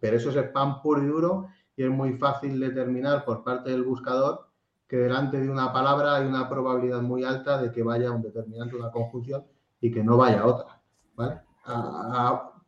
[0.00, 3.84] Pero eso es spam puro y duro y es muy fácil determinar por parte del
[3.84, 4.48] buscador
[4.88, 8.74] que delante de una palabra hay una probabilidad muy alta de que vaya un determinante,
[8.74, 9.44] una conjunción
[9.80, 10.80] y que no vaya otra,
[11.14, 11.40] ¿vale?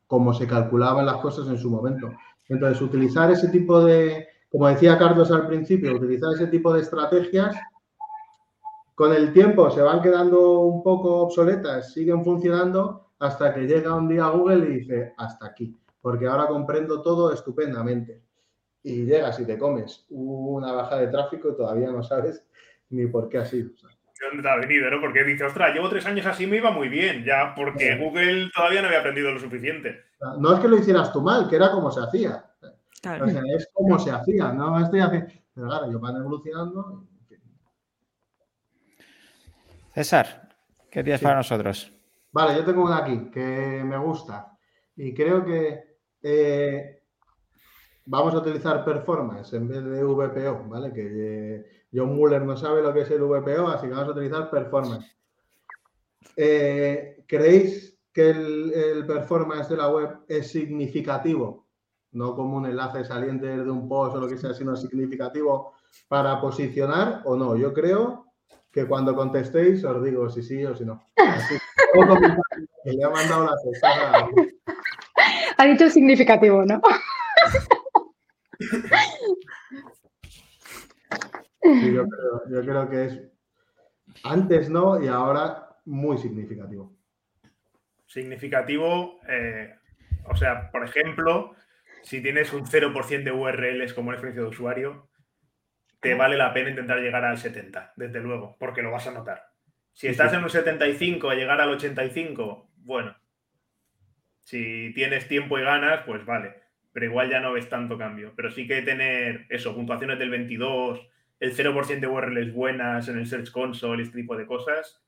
[0.07, 2.13] como se calculaban las cosas en su momento.
[2.49, 7.57] Entonces, utilizar ese tipo de, como decía Carlos al principio, utilizar ese tipo de estrategias
[8.95, 14.09] con el tiempo se van quedando un poco obsoletas, siguen funcionando hasta que llega un
[14.09, 18.23] día Google y dice, hasta aquí porque ahora comprendo todo estupendamente.
[18.83, 22.43] Y llegas y te comes una baja de tráfico y todavía no sabes
[22.89, 23.71] ni por qué ha sido.
[23.71, 25.01] ¿De dónde te ha venido, no?
[25.01, 28.83] Porque dices, ostras, llevo tres años así, me iba muy bien, ya, porque Google todavía
[28.83, 30.05] no había aprendido lo suficiente.
[30.39, 32.45] No es que lo hicieras tú mal, que era como se hacía.
[33.03, 35.33] es como se hacía, no estoy haciendo.
[35.55, 37.07] Pero claro, yo van evolucionando.
[39.95, 40.49] César,
[40.91, 41.93] ¿qué tienes para nosotros?
[42.33, 44.57] Vale, yo tengo una aquí que me gusta
[44.97, 45.90] y creo que
[46.23, 47.03] eh,
[48.07, 50.93] vamos a utilizar performance en vez de VPO, ¿vale?
[50.93, 51.07] Que
[51.57, 54.51] eh, John Muller no sabe lo que es el VPO, así que vamos a utilizar
[54.51, 55.17] performance.
[56.37, 61.67] Eh, ¿Creéis que el, performance de la web es significativo?
[62.13, 65.75] No como un enlace saliente de un post o lo que sea, sino significativo
[66.09, 67.57] para posicionar o no.
[67.57, 68.27] Yo creo
[68.71, 71.01] que cuando contestéis os digo si sí o si no.
[71.17, 71.57] Así,
[72.85, 74.29] le ha mandado la cesada.
[75.61, 76.81] Ha dicho significativo, ¿no?
[81.93, 82.07] yo,
[82.63, 83.21] creo, que es
[84.25, 86.97] antes no y ahora muy significativo.
[88.07, 89.75] Significativo, eh,
[90.31, 91.55] o sea, por ejemplo,
[92.05, 95.11] si tienes un 0% de URLs como experiencia de usuario,
[96.01, 99.45] te vale la pena intentar llegar al 70, desde luego, porque lo vas a notar.
[99.93, 103.15] Si estás en un 75 a llegar al 85, bueno,
[104.51, 106.55] si tienes tiempo y ganas, pues vale.
[106.93, 108.33] Pero igual ya no ves tanto cambio.
[108.35, 113.27] Pero sí que tener eso, puntuaciones del 22, el 0% de URLs buenas en el
[113.27, 115.01] Search Console, este tipo de cosas,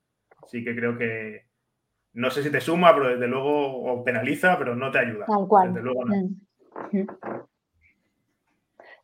[0.46, 1.46] sí que creo que
[2.14, 5.26] no sé si te suma, pero desde luego o penaliza, pero no te ayuda.
[5.26, 5.74] Tal cual.
[5.74, 6.14] Desde luego no.
[6.14, 7.08] Mm.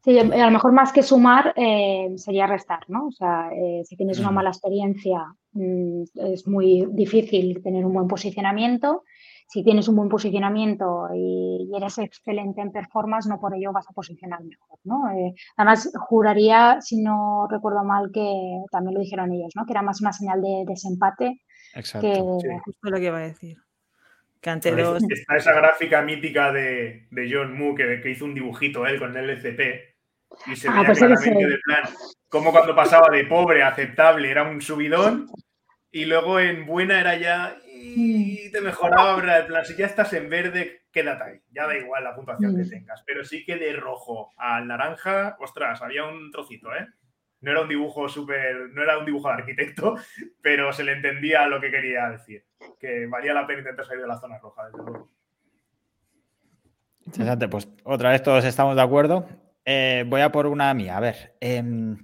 [0.05, 3.09] Sí, a lo mejor más que sumar eh, sería restar, ¿no?
[3.09, 8.07] O sea, eh, si tienes una mala experiencia, mm, es muy difícil tener un buen
[8.07, 9.03] posicionamiento
[9.49, 13.93] si tienes un buen posicionamiento y, eres excelente en performance, no por ello vas a
[13.93, 15.11] posicionar mejor, ¿no?
[15.11, 18.31] Eh, además, juraría, si no recuerdo mal, que
[18.71, 19.65] también lo dijeron ellos, ¿no?
[19.65, 21.41] Que era más una señal de desempate.
[21.75, 22.07] Exacto.
[22.43, 22.59] Que...
[22.65, 23.57] Justo lo que iba a decir.
[24.41, 25.03] Que ante dos...
[25.09, 29.61] Está esa gráfica mítica de, John Moo que, hizo un dibujito él con el LCP
[30.47, 31.85] y se ah, veía pues claramente de plan
[32.29, 35.27] como cuando pasaba de pobre a aceptable era un subidón
[35.91, 39.47] y luego en buena era ya y te mejoraba, ¿verdad?
[39.47, 41.41] plan, si ya estás en verde, quédate ahí.
[41.51, 43.03] Ya da igual la puntuación que tengas.
[43.07, 46.87] Pero sí que de rojo al naranja, ostras, había un trocito, ¿eh?
[47.41, 49.97] No era un dibujo súper, no era un dibujo de arquitecto,
[50.43, 52.45] pero se le entendía lo que quería decir.
[52.81, 55.11] Que valía la pena intentar salir de la zona roja, desde luego.
[57.07, 59.27] Interesante, pues otra vez todos estamos de acuerdo.
[59.65, 60.97] eh, voy a por una mía.
[60.97, 61.97] A ver, em,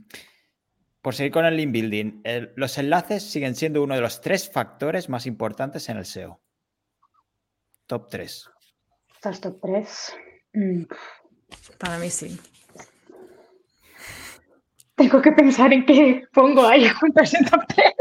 [1.04, 2.22] por seguir con el link building,
[2.56, 6.40] los enlaces siguen siendo uno de los tres factores más importantes en el SEO.
[7.86, 8.50] Top 3.
[9.14, 10.16] ¿Estás top 3?
[10.54, 10.84] Mm.
[11.78, 12.40] Para mí sí.
[14.94, 17.92] Tengo que pensar en qué pongo ahí juntos en top 3.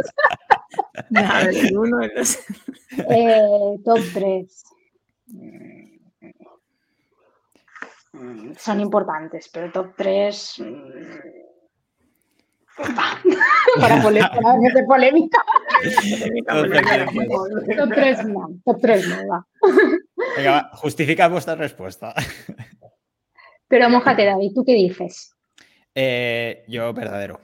[1.09, 4.63] Nada, uno, eh, top 3.
[8.57, 10.63] Son importantes, pero top 3.
[13.79, 14.39] para, polémica.
[14.87, 15.43] polémica.
[17.77, 19.45] top 3 no, top 3 no va.
[20.35, 22.13] Venga, justifica vuestra respuesta.
[23.67, 25.35] Pero mojate, David, ¿tú qué dices?
[25.95, 27.39] Eh, yo, verdadero.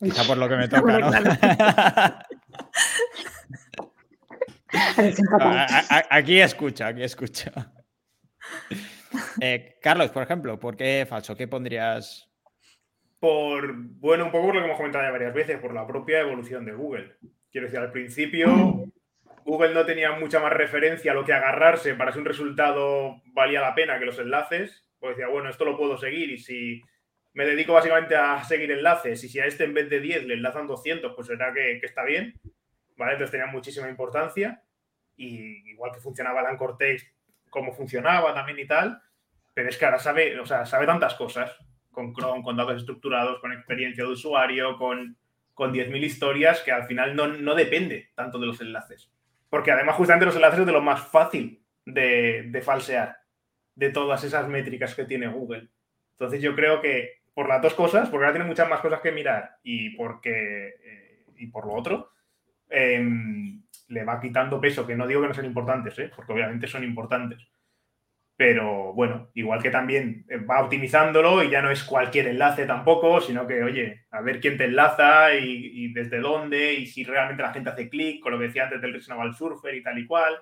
[0.00, 1.10] Quizá por lo que me toca, ¿no?
[6.10, 7.72] aquí escucha, aquí escucha.
[9.40, 11.36] Eh, Carlos, por ejemplo, ¿por qué falso?
[11.36, 12.27] ¿Qué pondrías?
[13.18, 16.20] Por, bueno, un poco por lo que hemos comentado ya varias veces, por la propia
[16.20, 17.16] evolución de Google.
[17.50, 18.84] Quiero decir, al principio
[19.44, 23.60] Google no tenía mucha más referencia a lo que agarrarse para si un resultado valía
[23.60, 24.88] la pena que los enlaces.
[25.00, 26.82] Pues decía, bueno, esto lo puedo seguir y si
[27.32, 30.34] me dedico básicamente a seguir enlaces y si a este en vez de 10 le
[30.34, 32.38] enlazan 200, pues será que, que está bien.
[32.96, 33.12] ¿Vale?
[33.12, 34.62] Entonces tenía muchísima importancia
[35.16, 37.06] y igual que funcionaba el Anchor Text,
[37.48, 39.00] cómo funcionaba también y tal,
[39.54, 41.56] pero es que ahora sabe, o sea, sabe tantas cosas
[41.98, 45.16] con Chrome, con datos estructurados, con experiencia de usuario, con,
[45.52, 49.10] con 10.000 historias, que al final no, no, depende tanto de los enlaces.
[49.50, 53.16] Porque además justamente los enlaces es de lo más fácil de, de falsear,
[53.74, 55.66] de todas esas métricas que tiene Google.
[56.12, 59.10] Entonces yo creo que por las dos cosas, porque ahora tiene muchas más cosas que
[59.10, 62.12] mirar y porque eh, y por lo otro,
[62.70, 63.04] eh,
[63.88, 66.12] le va quitando peso, que no digo que no sean importantes, ¿eh?
[66.14, 67.44] porque obviamente son importantes.
[68.38, 73.48] Pero bueno, igual que también va optimizándolo y ya no es cualquier enlace tampoco, sino
[73.48, 77.70] que, oye, a ver quién te enlaza y, desde dónde y si realmente la gente
[77.70, 80.40] hace clic, con lo que decía antes del Reasonable Surfer y tal y cual.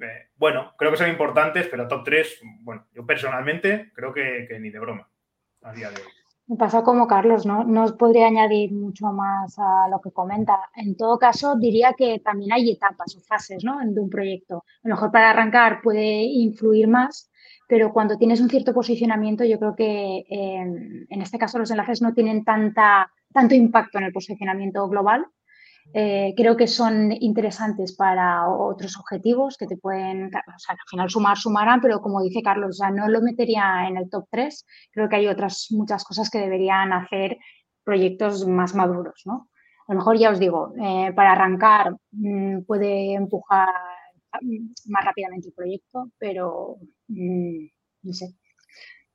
[0.00, 4.58] Eh, bueno, creo que son importantes, pero top 3, bueno, yo personalmente creo que, que
[4.58, 5.10] ni de broma
[5.60, 6.17] a día de hoy.
[6.48, 7.62] Me pasa como Carlos, ¿no?
[7.64, 10.70] No os podría añadir mucho más a lo que comenta.
[10.74, 13.78] En todo caso, diría que también hay etapas o fases, ¿no?
[13.84, 14.64] De un proyecto.
[14.82, 17.30] A lo mejor para arrancar puede influir más,
[17.68, 22.14] pero cuando tienes un cierto posicionamiento, yo creo que en este caso los enlaces no
[22.14, 25.26] tienen tanta, tanto impacto en el posicionamiento global
[25.94, 31.08] eh, creo que son interesantes para otros objetivos que te pueden, o sea, al final
[31.08, 34.66] sumar, sumarán, pero como dice Carlos, ya no lo metería en el top 3.
[34.92, 37.38] Creo que hay otras muchas cosas que deberían hacer
[37.84, 39.48] proyectos más maduros, ¿no?
[39.86, 43.70] A lo mejor ya os digo, eh, para arrancar mm, puede empujar
[44.42, 46.76] mm, más rápidamente el proyecto, pero
[47.08, 47.66] mm,
[48.02, 48.34] no sé.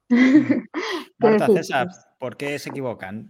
[1.19, 1.87] Marta, César,
[2.23, 3.29] ¿por qué se equivocan?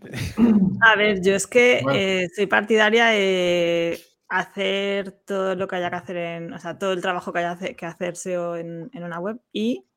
[0.81, 5.95] A ver, yo es que eh, soy partidaria de hacer todo lo que haya que
[5.95, 9.41] hacer en, o sea, todo el trabajo que haya que hacer SEO en, una web
[9.51, 9.87] y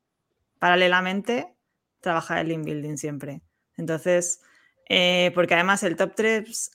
[0.59, 1.55] paralelamente
[2.01, 3.43] trabajar el link building siempre.
[3.77, 4.41] Entonces,
[4.89, 6.71] eh, porque además el top 3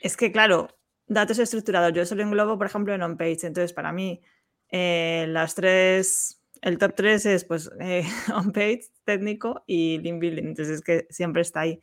[0.00, 0.68] es que, claro,
[1.08, 3.46] datos estructurados, yo solo englobo, por ejemplo, en on-page.
[3.46, 4.22] Entonces, para mí,
[4.70, 8.04] eh, las tres el top 3 es pues eh,
[8.34, 11.80] on-page, técnico y link building, entonces es que siempre está ahí.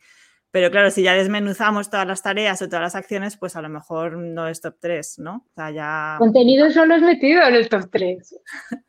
[0.50, 3.68] Pero claro, si ya desmenuzamos todas las tareas o todas las acciones, pues a lo
[3.68, 5.44] mejor no es top 3, ¿no?
[5.46, 6.16] O sea, ya...
[6.18, 8.34] Contenido solo es metido en el top 3.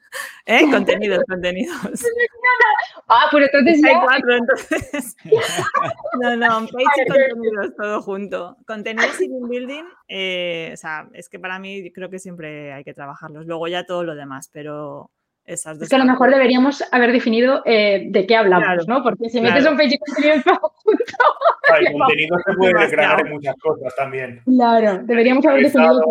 [0.45, 0.71] ¿Eh?
[0.71, 1.77] Contenidos, contenidos.
[3.11, 5.15] Ah, pero entonces Hay cuatro, entonces.
[6.21, 8.57] No, no, on-page y contenidos, todo junto.
[8.67, 12.83] Contenidos y link building, eh, o sea, es que para mí creo que siempre hay
[12.83, 13.47] que trabajarlos.
[13.47, 15.09] Luego ya todo lo demás, pero
[15.49, 19.01] es que a lo mejor deberíamos haber definido eh, de qué hablamos, ¿no?
[19.01, 21.03] Porque si metes un page y contenido todo junto.
[21.79, 24.41] el contenido se puede declarar en muchas cosas también.
[24.45, 26.01] Claro, deberíamos haber definido.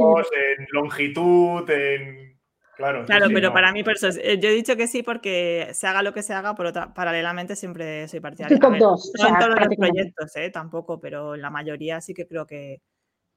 [0.49, 2.37] En longitud, en.
[2.77, 6.03] Claro, claro pero para mí, eso, eh, yo he dicho que sí porque se haga
[6.03, 8.57] lo que se haga, pero paralelamente siempre soy partidaria.
[8.57, 10.51] dos, no en todos los proyectos, ¿eh?
[10.51, 12.81] tampoco, pero en la mayoría sí que creo que,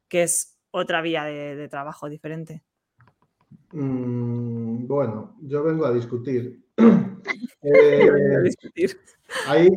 [0.08, 2.62] que es otra vía de trabajo diferente.
[3.74, 6.64] Mm, bueno, yo vengo a discutir.
[7.64, 8.50] Eh,
[9.48, 9.70] hay,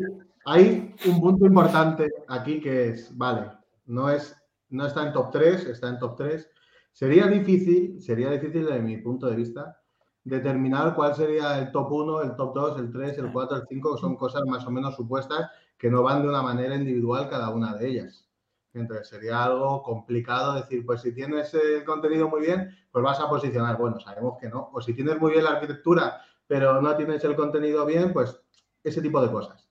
[0.46, 3.50] hay, un punto importante aquí que es, vale,
[3.84, 4.34] no, es,
[4.70, 6.48] no está en top 3, está en top 3.
[6.92, 9.78] Sería difícil, sería difícil desde mi punto de vista,
[10.24, 13.94] determinar cuál sería el top 1, el top 2, el 3, el 4, el 5,
[13.94, 17.50] que son cosas más o menos supuestas que no van de una manera individual cada
[17.50, 18.26] una de ellas.
[18.74, 23.28] Entonces sería algo complicado decir, pues si tienes el contenido muy bien, pues vas a
[23.28, 23.76] posicionar.
[23.78, 24.70] Bueno, sabemos que no.
[24.72, 28.40] O si tienes muy bien la arquitectura, pero no tienes el contenido bien, pues
[28.82, 29.68] ese tipo de cosas.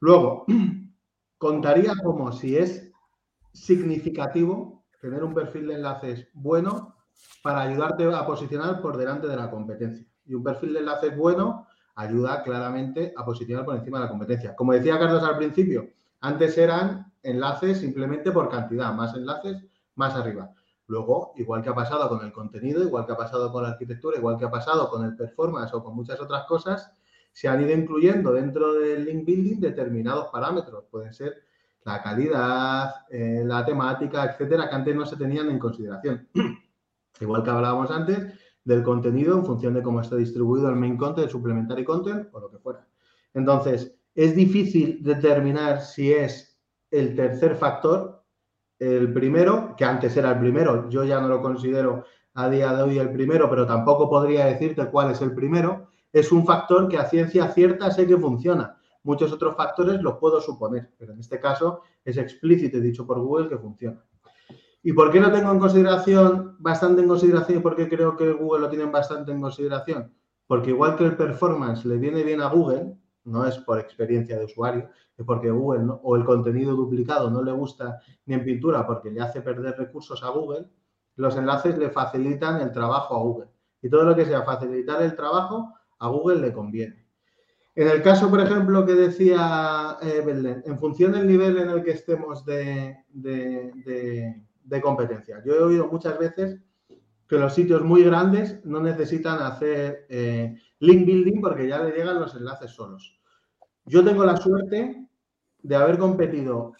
[0.00, 0.44] Luego,
[1.38, 2.90] contaría como si es
[3.52, 6.96] significativo tener un perfil de enlaces bueno
[7.42, 10.06] para ayudarte a posicionar por delante de la competencia.
[10.24, 14.56] Y un perfil de enlaces bueno ayuda claramente a posicionar por encima de la competencia.
[14.56, 15.88] Como decía Carlos al principio,
[16.20, 19.64] antes eran enlaces simplemente por cantidad, más enlaces,
[19.94, 20.52] más arriba.
[20.86, 24.18] Luego, igual que ha pasado con el contenido, igual que ha pasado con la arquitectura,
[24.18, 26.92] igual que ha pasado con el performance o con muchas otras cosas,
[27.32, 30.84] se han ido incluyendo dentro del link building determinados parámetros.
[30.90, 31.44] Pueden ser
[31.84, 36.28] la calidad, eh, la temática, etcétera, que antes no se tenían en consideración.
[37.20, 41.26] igual que hablábamos antes del contenido en función de cómo está distribuido el main content,
[41.26, 42.86] el supplementary content o lo que fuera.
[43.34, 46.51] Entonces, es difícil determinar si es
[46.92, 48.22] el tercer factor,
[48.78, 52.82] el primero, que antes era el primero, yo ya no lo considero a día de
[52.82, 56.98] hoy el primero, pero tampoco podría decirte cuál es el primero, es un factor que
[56.98, 58.76] a ciencia cierta sé que funciona.
[59.04, 63.48] Muchos otros factores los puedo suponer, pero en este caso es explícito dicho por Google
[63.48, 64.04] que funciona.
[64.82, 68.32] ¿Y por qué lo tengo en consideración, bastante en consideración y por qué creo que
[68.32, 70.12] Google lo tiene bastante en consideración?
[70.46, 74.44] Porque igual que el performance le viene bien a Google, no es por experiencia de
[74.44, 79.10] usuario, es porque Google o el contenido duplicado no le gusta ni en pintura porque
[79.10, 80.66] le hace perder recursos a Google,
[81.16, 83.48] los enlaces le facilitan el trabajo a Google.
[83.82, 87.02] Y todo lo que sea facilitar el trabajo, a Google le conviene.
[87.74, 91.92] En el caso, por ejemplo, que decía eh, en función del nivel en el que
[91.92, 92.96] estemos de,
[94.82, 95.42] competencia.
[95.44, 96.60] Yo he oído muchas veces
[97.26, 102.20] que los sitios muy grandes no necesitan hacer eh, link building porque ya le llegan
[102.20, 103.16] los enlaces solos.
[103.84, 105.08] Yo tengo la suerte
[105.58, 106.72] de haber competido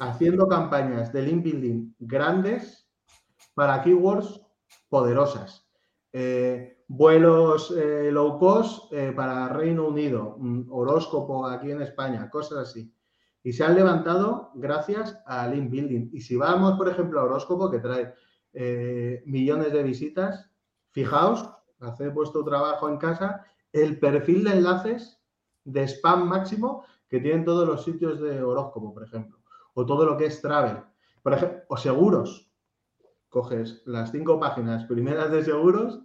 [0.00, 2.88] haciendo campañas de link building grandes
[3.54, 4.40] para keywords
[4.88, 5.64] poderosas.
[6.12, 10.38] Eh, vuelos eh, low cost eh, para Reino Unido,
[10.70, 12.92] horóscopo aquí en España, cosas así.
[13.44, 16.10] Y se han levantado gracias a link building.
[16.12, 18.12] Y si vamos, por ejemplo, a horóscopo, que trae
[19.26, 20.50] millones de visitas,
[20.90, 21.55] fijaos
[21.86, 25.20] hacer vuestro trabajo en casa, el perfil de enlaces
[25.64, 29.38] de spam máximo que tienen todos los sitios de horóscopo, por ejemplo,
[29.74, 30.78] o todo lo que es travel,
[31.22, 32.50] por ejemplo, o seguros.
[33.28, 36.00] Coges las cinco páginas primeras de seguros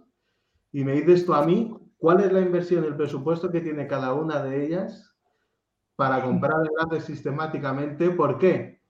[0.72, 4.12] y me dices tú a mí cuál es la inversión, el presupuesto que tiene cada
[4.14, 5.14] una de ellas
[5.96, 8.10] para comprar enlaces sistemáticamente.
[8.10, 8.81] ¿Por qué?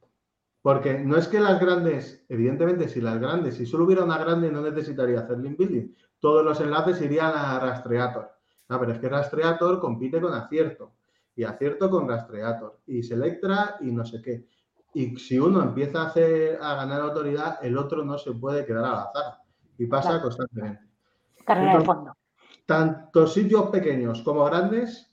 [0.63, 4.51] Porque no es que las grandes, evidentemente, si las grandes, si solo hubiera una grande,
[4.51, 5.93] no necesitaría hacer link building
[6.23, 8.31] todos los enlaces irían a Rastreator.
[8.69, 10.93] No, pero es que Rastreator compite con Acierto
[11.35, 14.47] y Acierto con Rastreator y Selectra y no sé qué.
[14.95, 18.85] Y si uno empieza a, hacer, a ganar autoridad, el otro no se puede quedar
[18.85, 19.39] al azar.
[19.77, 20.85] Y pasa constantemente.
[21.45, 22.17] Carrera de fondo.
[22.67, 25.13] Tanto sitios pequeños como grandes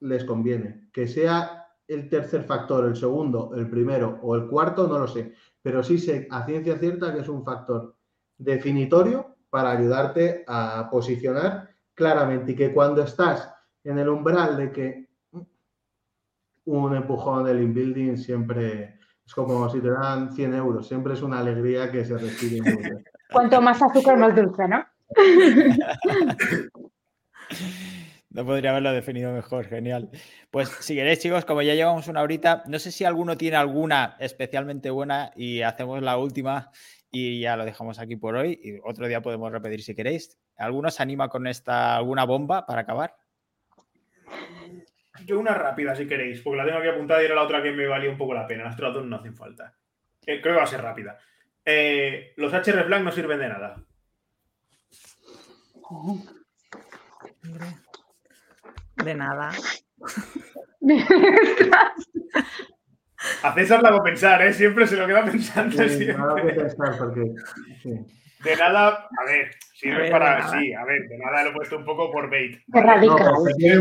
[0.00, 0.90] les conviene.
[0.92, 1.61] Que sea
[1.92, 5.34] el tercer factor, el segundo, el primero o el cuarto, no lo sé.
[5.60, 7.96] Pero sí sé a ciencia cierta que es un factor
[8.36, 13.52] definitorio para ayudarte a posicionar claramente y que cuando estás
[13.84, 15.08] en el umbral de que
[16.64, 21.40] un empujón del inbuilding siempre es como si te dan 100 euros, siempre es una
[21.40, 23.04] alegría que se recibe.
[23.30, 24.84] Cuanto más azúcar, más dulce, ¿no?
[28.34, 30.10] No podría haberlo definido mejor, genial.
[30.50, 34.16] Pues si queréis, chicos, como ya llevamos una horita, no sé si alguno tiene alguna
[34.20, 36.70] especialmente buena y hacemos la última
[37.10, 38.58] y ya lo dejamos aquí por hoy.
[38.62, 40.38] Y otro día podemos repetir si queréis.
[40.56, 43.14] ¿Alguno se anima con esta alguna bomba para acabar?
[45.26, 47.70] Yo una rápida, si queréis, porque la tengo aquí apuntada y era la otra que
[47.70, 48.64] me valía un poco la pena.
[48.64, 49.76] Las otras dos no hacen falta.
[50.26, 51.18] Eh, creo que va a ser rápida.
[51.64, 53.84] Eh, los HR Flag no sirven de nada.
[59.04, 59.50] De nada.
[63.42, 64.52] A César la hago pensar, ¿eh?
[64.52, 65.76] Siempre se lo queda pensando.
[65.88, 67.32] Sí, pensar porque,
[68.44, 70.48] De nada, a ver, sirve para.
[70.48, 72.60] Sí, a ver, de nada lo he puesto un poco por bait.
[72.66, 72.82] No,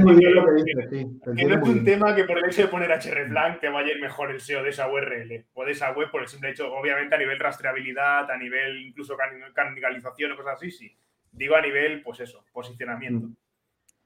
[0.01, 1.07] muy bien lo que dices, sí.
[1.36, 3.91] Que no es un tema que por el hecho de poner hreflang te vaya a
[3.91, 6.72] ir mejor el SEO de esa URL o de esa web por el simple hecho,
[6.72, 9.17] obviamente a nivel rastreabilidad, a nivel incluso
[9.53, 10.95] canibalización o cosas así, sí.
[11.32, 13.30] Digo a nivel, pues eso, posicionamiento.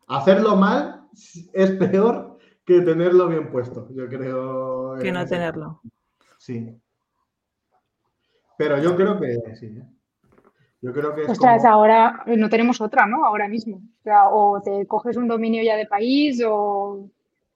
[0.07, 1.07] Hacerlo mal
[1.53, 4.95] es peor que tenerlo bien puesto, yo creo.
[5.01, 5.81] Que no tenerlo.
[6.37, 6.79] Sí.
[8.57, 9.67] Pero yo creo que sí.
[9.67, 9.83] ¿eh?
[10.81, 11.23] Yo creo que.
[11.23, 13.25] Es ahora no tenemos otra, ¿no?
[13.25, 13.77] Ahora mismo.
[13.77, 17.09] O, sea, o te coges un dominio ya de país o.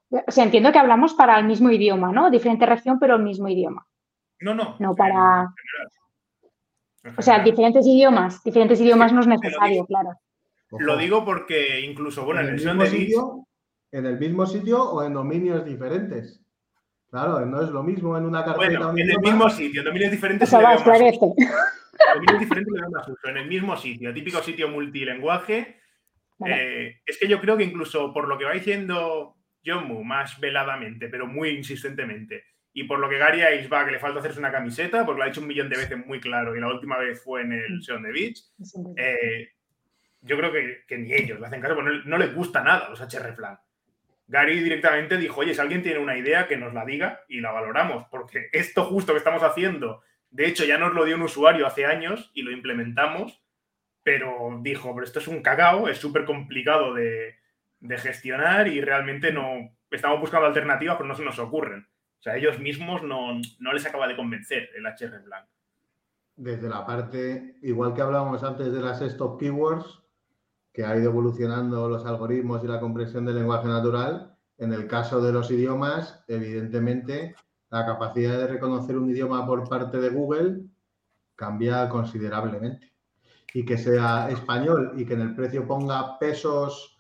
[0.09, 2.31] O sea, entiendo que hablamos para el mismo idioma, ¿no?
[2.31, 3.85] Diferente región, pero el mismo idioma.
[4.41, 4.75] No, no.
[4.79, 5.53] No para.
[7.17, 8.43] O sea, diferentes idiomas.
[8.43, 10.11] Diferentes idiomas no es necesario, claro.
[10.71, 13.09] Lo digo porque incluso, bueno, en el de
[13.91, 16.39] en el mismo sitio o en dominios diferentes.
[17.09, 18.67] Claro, no es lo mismo en una carpeta.
[18.67, 19.21] Bueno, en el idioma.
[19.21, 20.47] mismo sitio, en dominios diferentes.
[20.47, 21.19] Eso va, esclarece.
[21.19, 23.27] dominios diferentes le veo más uso.
[23.29, 25.79] En el mismo sitio, típico sitio multilingüaje.
[26.37, 26.87] Vale.
[26.87, 31.09] Eh, es que yo creo que incluso por lo que va diciendo Jomu más veladamente,
[31.09, 32.43] pero muy insistentemente,
[32.73, 35.23] y por lo que Gary Ice va, que le falta hacerse una camiseta, porque lo
[35.23, 37.83] ha dicho un millón de veces muy claro, y la última vez fue en el
[37.83, 38.39] Seon de Beach,
[38.95, 39.49] eh,
[40.21, 43.01] yo creo que, que ni ellos le hacen caso, porque no, les gusta nada los
[43.01, 43.59] HR Flag.
[44.27, 47.51] Gary directamente dijo, oye, si alguien tiene una idea, que nos la diga y la
[47.51, 51.65] valoramos, porque esto justo que estamos haciendo, de hecho ya nos lo dio un usuario
[51.65, 53.41] hace años y lo implementamos,
[54.03, 57.37] pero dijo, pero esto es un cacao, es súper complicado de,
[57.79, 61.87] de gestionar y realmente no, estamos buscando alternativas, pero no se nos ocurren.
[62.19, 65.47] O sea, ellos mismos no, no les acaba de convencer el HR Blanc.
[66.35, 70.01] Desde la parte, igual que hablábamos antes de las stop keywords,
[70.73, 75.21] que ha ido evolucionando los algoritmos y la comprensión del lenguaje natural, en el caso
[75.21, 77.35] de los idiomas, evidentemente,
[77.69, 80.65] la capacidad de reconocer un idioma por parte de Google
[81.35, 82.93] cambia considerablemente.
[83.53, 86.99] Y que sea español y que en el precio ponga pesos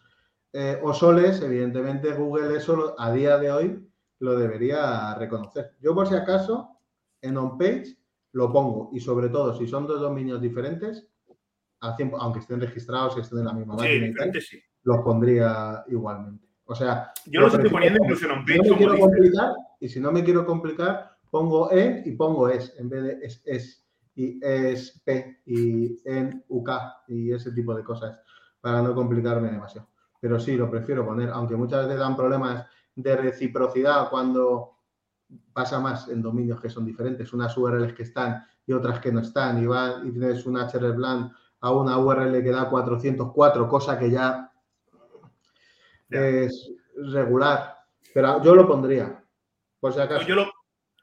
[0.53, 3.89] eh, o soles, evidentemente Google eso a día de hoy
[4.19, 5.75] lo debería reconocer.
[5.79, 6.79] Yo por si acaso,
[7.21, 7.97] en on-page
[8.31, 11.07] lo pongo y sobre todo si son dos dominios diferentes,
[11.81, 14.41] al 100 aunque estén registrados y estén en la misma Sí, máquina y tal, diferente
[14.41, 14.59] sí.
[14.83, 16.47] los pondría igualmente.
[16.65, 19.53] O sea, Yo los estoy poniendo incluso en si on-page, no me como quiero complicar,
[19.79, 23.41] y si no me quiero complicar, pongo en y pongo es, en vez de es,
[23.45, 26.69] es, y es p, y en uk,
[27.07, 28.19] y ese tipo de cosas,
[28.61, 29.87] para no complicarme demasiado.
[30.19, 32.65] Pero sí, lo prefiero poner, aunque muchas veces dan problemas
[32.95, 34.75] de reciprocidad cuando
[35.53, 39.21] pasa más en dominios que son diferentes, unas URLs que están y otras que no
[39.21, 43.97] están, y, va, y tienes un HR blank a una URL que da 404, cosa
[43.99, 44.51] que ya
[46.09, 46.71] es
[47.13, 47.75] regular.
[48.13, 49.23] Pero yo lo pondría,
[49.79, 50.25] por si acaso.
[50.25, 50.51] Yo lo,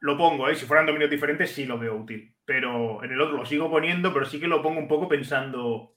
[0.00, 0.54] lo pongo, ¿eh?
[0.56, 4.12] si fueran dominios diferentes sí lo veo útil, pero en el otro lo sigo poniendo,
[4.12, 5.94] pero sí que lo pongo un poco pensando,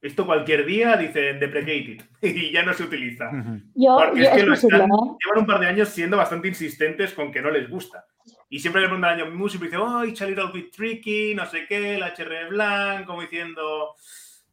[0.00, 3.30] esto cualquier día dicen deprecated y ya no se utiliza.
[3.74, 5.16] Yo, Porque yo- es que es lo posible, están, ¿eh?
[5.24, 8.04] llevan un par de años siendo bastante insistentes con que no les gusta.
[8.50, 11.34] Y siempre le preguntan a ellos mismos y dicen, oh, it's a little bit tricky,
[11.34, 13.94] no sé qué, el HR blank, como diciendo,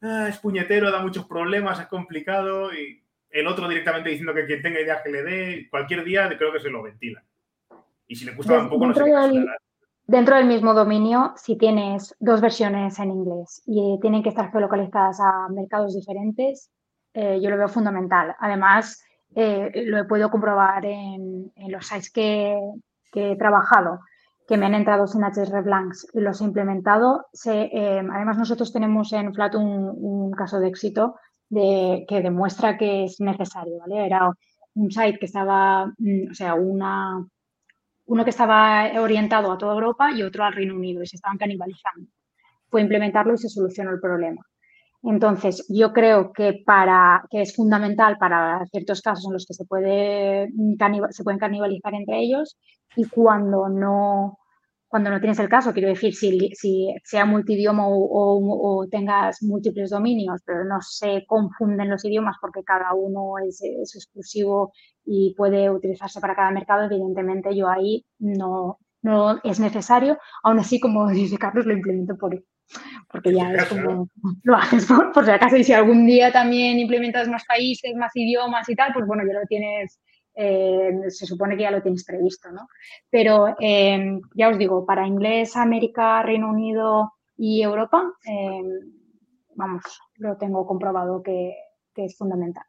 [0.02, 2.74] "Ah, es puñetero, da muchos problemas, es complicado.
[2.74, 6.52] Y el otro directamente diciendo que quien tenga ideas que le dé, cualquier día creo
[6.52, 7.24] que se lo ventilan.
[8.08, 9.48] Y si le gusta un poco, no sé del-.
[10.08, 15.20] Dentro del mismo dominio, si tienes dos versiones en inglés y tienen que estar geolocalizadas
[15.20, 16.70] a mercados diferentes,
[17.14, 18.36] eh, yo lo veo fundamental.
[18.40, 22.56] Además, eh, lo he podido comprobar en, en los sites que,
[23.16, 24.02] que he trabajado,
[24.48, 27.26] que me han entrado sin HR blanks y los he implementado.
[27.34, 31.16] Se, eh, además, nosotros tenemos en Flat un, un caso de éxito
[31.50, 33.80] de, que demuestra que es necesario.
[33.80, 34.06] ¿vale?
[34.06, 34.30] Era
[34.76, 37.26] un site que estaba, mm, o sea, una
[38.08, 41.40] uno que estaba orientado a toda Europa y otro al Reino Unido y se estaban
[41.40, 42.08] canibalizando.
[42.70, 44.42] Fue implementarlo y se solucionó el problema.
[45.04, 49.66] Entonces, yo creo que, para, que es fundamental para ciertos casos en los que se,
[49.66, 52.58] puede, caniba- se pueden canibalizar entre ellos
[52.96, 54.38] y cuando no,
[54.88, 59.42] cuando no tienes el caso, quiero decir, si, si sea multidioma o, o- o tengas
[59.44, 64.72] múltiples dominios, pero no se confunden los idiomas porque cada uno es, es exclusivo
[65.06, 70.18] y puede utilizarse para cada mercado, evidentemente yo ahí no, no es necesario.
[70.44, 72.42] Aún así, como dice Carlos, lo implemento por,
[73.12, 74.10] porque ya es como
[74.44, 75.58] lo haces por, por si acaso.
[75.58, 79.40] Y si algún día también implementas más países, más idiomas y tal, pues bueno, ya
[79.40, 80.00] lo tienes,
[80.36, 82.68] eh, se supone que ya lo tienes previsto, ¿no?
[83.10, 88.62] Pero eh, ya os digo, para inglés, América, Reino Unido y Europa, eh,
[89.56, 89.84] vamos,
[90.18, 91.56] lo tengo comprobado que,
[91.94, 92.66] que es fundamental.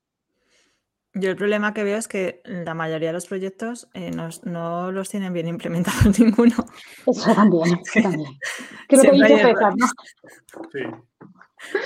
[1.18, 4.92] Yo el problema que veo es que la mayoría de los proyectos eh, no, no
[4.92, 6.66] los tienen bien implementados ninguno.
[7.06, 8.30] Eso también, eso también.
[8.88, 9.86] Que lo que hay César, ¿no?
[10.70, 10.80] Sí.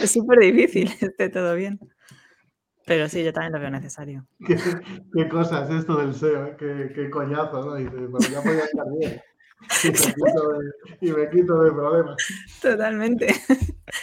[0.03, 1.79] Es súper difícil esté todo bien.
[2.91, 4.27] Pero sí, yo también lo veo necesario.
[4.45, 4.57] ¿Qué,
[5.15, 6.45] qué cosa es esto del SEO?
[6.47, 6.57] ¿eh?
[6.59, 7.77] Qué, qué coñazo, ¿no?
[7.77, 9.21] Dices, bueno, ya podía estar bien.
[9.85, 10.71] Y me quito de,
[11.03, 12.17] y me quito de problemas.
[12.63, 13.27] Totalmente.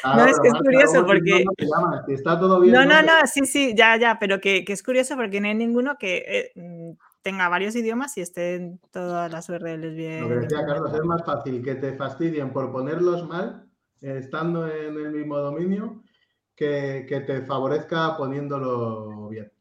[0.04, 2.06] Claro, No, es que es curioso porque- no.
[2.06, 2.74] Si está todo bien.
[2.76, 5.56] No, no, no, sí, sí, ya, ya, pero que, que es curioso porque no hay
[5.56, 6.92] ninguno que eh, mm,
[7.24, 10.22] tenga varios idiomas y estén todas las URLs bien.
[10.22, 13.66] Lo que decía Carlos, es más fácil que te fastidien por ponerlos mal,
[14.02, 16.04] eh, estando en el mismo dominio,
[16.58, 19.52] que, que te favorezca poniéndolo bien.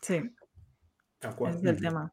[0.00, 0.34] Sí,
[1.20, 1.54] Tal cual.
[1.54, 2.12] ese es el tema.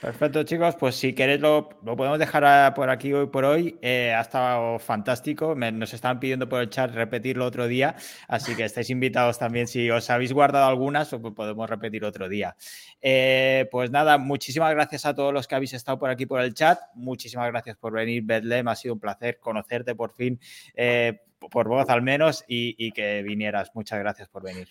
[0.00, 0.76] Perfecto, chicos.
[0.76, 3.78] Pues si queréis lo, podemos dejar por aquí hoy por hoy.
[3.82, 5.54] Eh, ha estado fantástico.
[5.54, 7.96] nos estaban pidiendo por el chat repetirlo otro día,
[8.28, 9.66] así que estáis invitados también.
[9.66, 12.56] Si os habéis guardado algunas, pues podemos repetir otro día.
[13.00, 16.54] Eh, pues nada, muchísimas gracias a todos los que habéis estado por aquí por el
[16.54, 16.78] chat.
[16.94, 18.68] Muchísimas gracias por venir, Bedlem.
[18.68, 20.38] Ha sido un placer conocerte por fin,
[20.74, 23.70] eh, por voz al menos, y que vinieras.
[23.74, 24.68] Muchas gracias por venir.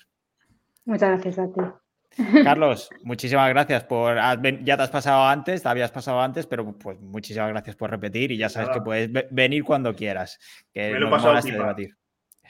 [0.86, 1.62] Muchas gracias a ti.
[2.44, 4.16] Carlos, muchísimas gracias por.
[4.64, 8.32] Ya te has pasado antes, te habías pasado antes, pero pues muchísimas gracias por repetir
[8.32, 10.40] y ya sabes que puedes venir cuando quieras.
[10.74, 11.96] Que Me lo pasado debatir.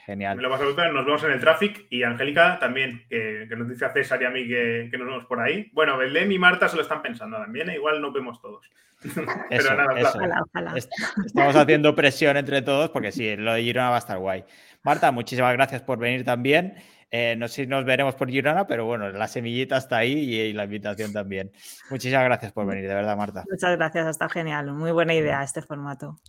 [0.06, 0.36] Genial.
[0.36, 3.92] Me lo pasado nos vemos en el tráfico y Angélica también, que, nos dice a
[3.92, 5.68] César y a mí que, nos vemos por ahí.
[5.72, 7.74] Bueno, Belén y Marta se lo están pensando también, ¿eh?
[7.74, 8.70] igual no vemos todos.
[9.50, 14.18] pero nada, Estamos haciendo presión entre todos porque sí, lo de Girona va a estar
[14.18, 14.44] guay.
[14.84, 16.76] Marta, muchísimas gracias por venir también.
[17.10, 20.52] Eh, no sé si nos veremos por Girona, pero bueno, la semillita está ahí y,
[20.52, 21.50] la invitación también.
[21.90, 23.42] Muchísimas gracias por venir, de verdad, Marta.
[23.50, 24.70] Muchas gracias, está genial.
[24.72, 26.20] Muy buena idea este formato.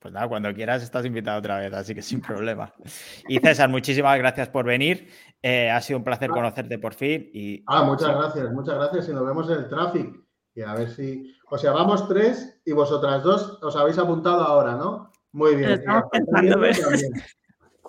[0.00, 2.72] Pues nada, cuando quieras estás invitado otra vez, así que sin problema.
[3.28, 5.08] Y César, muchísimas gracias por venir.
[5.42, 7.30] Eh, ha sido un placer conocerte por fin.
[7.32, 7.62] Y...
[7.66, 9.08] Ah, muchas gracias, muchas gracias.
[9.08, 10.24] Y nos vemos en el tráfico.
[10.54, 11.36] Y a ver si.
[11.50, 15.10] O sea, vamos tres y vosotras dos os habéis apuntado ahora, ¿no?
[15.32, 15.82] Muy bien.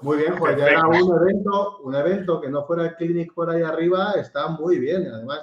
[0.01, 3.51] Muy bien, pues ya era un evento, un evento que no fuera el Clinic por
[3.51, 5.07] ahí arriba, está muy bien.
[5.07, 5.41] Además,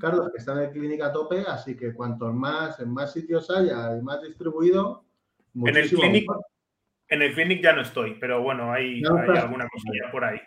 [0.00, 3.50] Carlos, que está en el Clinic a tope, así que cuantos más, en más sitios
[3.50, 5.04] haya y más distribuido,
[5.54, 6.30] en el Clinic,
[7.08, 10.40] en el Clinic ya no estoy, pero bueno, hay, alguna cosilla por ahí.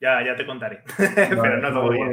[0.00, 0.82] Ya, ya te contaré.
[1.16, 2.10] pero no todo bien.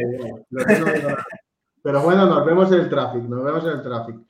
[1.83, 4.25] Pero bueno, nos vemos en el tráfico, nos vemos en el tráfico.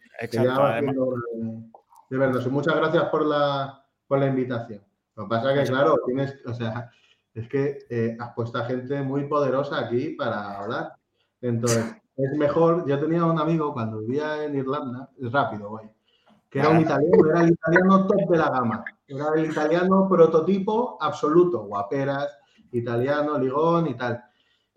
[2.09, 4.83] De verdad, muchas gracias por la, por la invitación.
[5.15, 6.91] Lo que pasa es que, claro, tienes, o sea,
[7.33, 10.93] es que eh, has puesto a gente muy poderosa aquí para hablar.
[11.41, 12.87] Entonces, es mejor.
[12.87, 15.89] Yo tenía un amigo cuando vivía en Irlanda, es rápido, voy,
[16.49, 18.85] que era un italiano, era el italiano top de la gama.
[19.07, 22.37] Era el italiano prototipo absoluto, guaperas,
[22.71, 24.23] italiano, ligón y tal.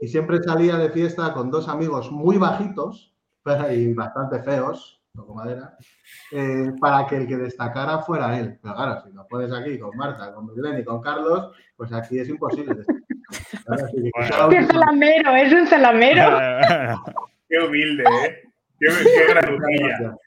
[0.01, 3.15] Y siempre salía de fiesta con dos amigos muy bajitos
[3.71, 5.77] y bastante feos, toco madera,
[6.33, 8.59] eh, para que el que destacara fuera él.
[8.63, 12.19] Pero claro, si lo pones aquí con Marta, con Miguel y con Carlos, pues aquí
[12.19, 12.85] es imposible.
[14.51, 15.37] ¡Qué salamero!
[15.37, 16.39] ¡Es un salamero!
[17.49, 18.50] ¡Qué humilde, eh!
[18.81, 18.93] ¡Qué, qué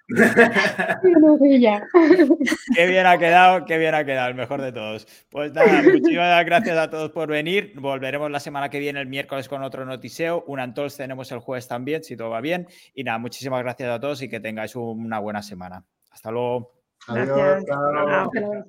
[2.76, 5.08] Qué bien ha quedado, qué bien ha quedado, el mejor de todos.
[5.32, 7.74] Pues nada, muchísimas gracias a todos por venir.
[7.76, 10.44] Volveremos la semana que viene, el miércoles, con otro notiseo.
[10.46, 12.68] Un Antols tenemos el jueves también, si todo va bien.
[12.94, 15.84] Y nada, muchísimas gracias a todos y que tengáis una buena semana.
[16.12, 16.74] Hasta luego.
[17.08, 17.64] Adiós.
[17.66, 18.68] Gracias.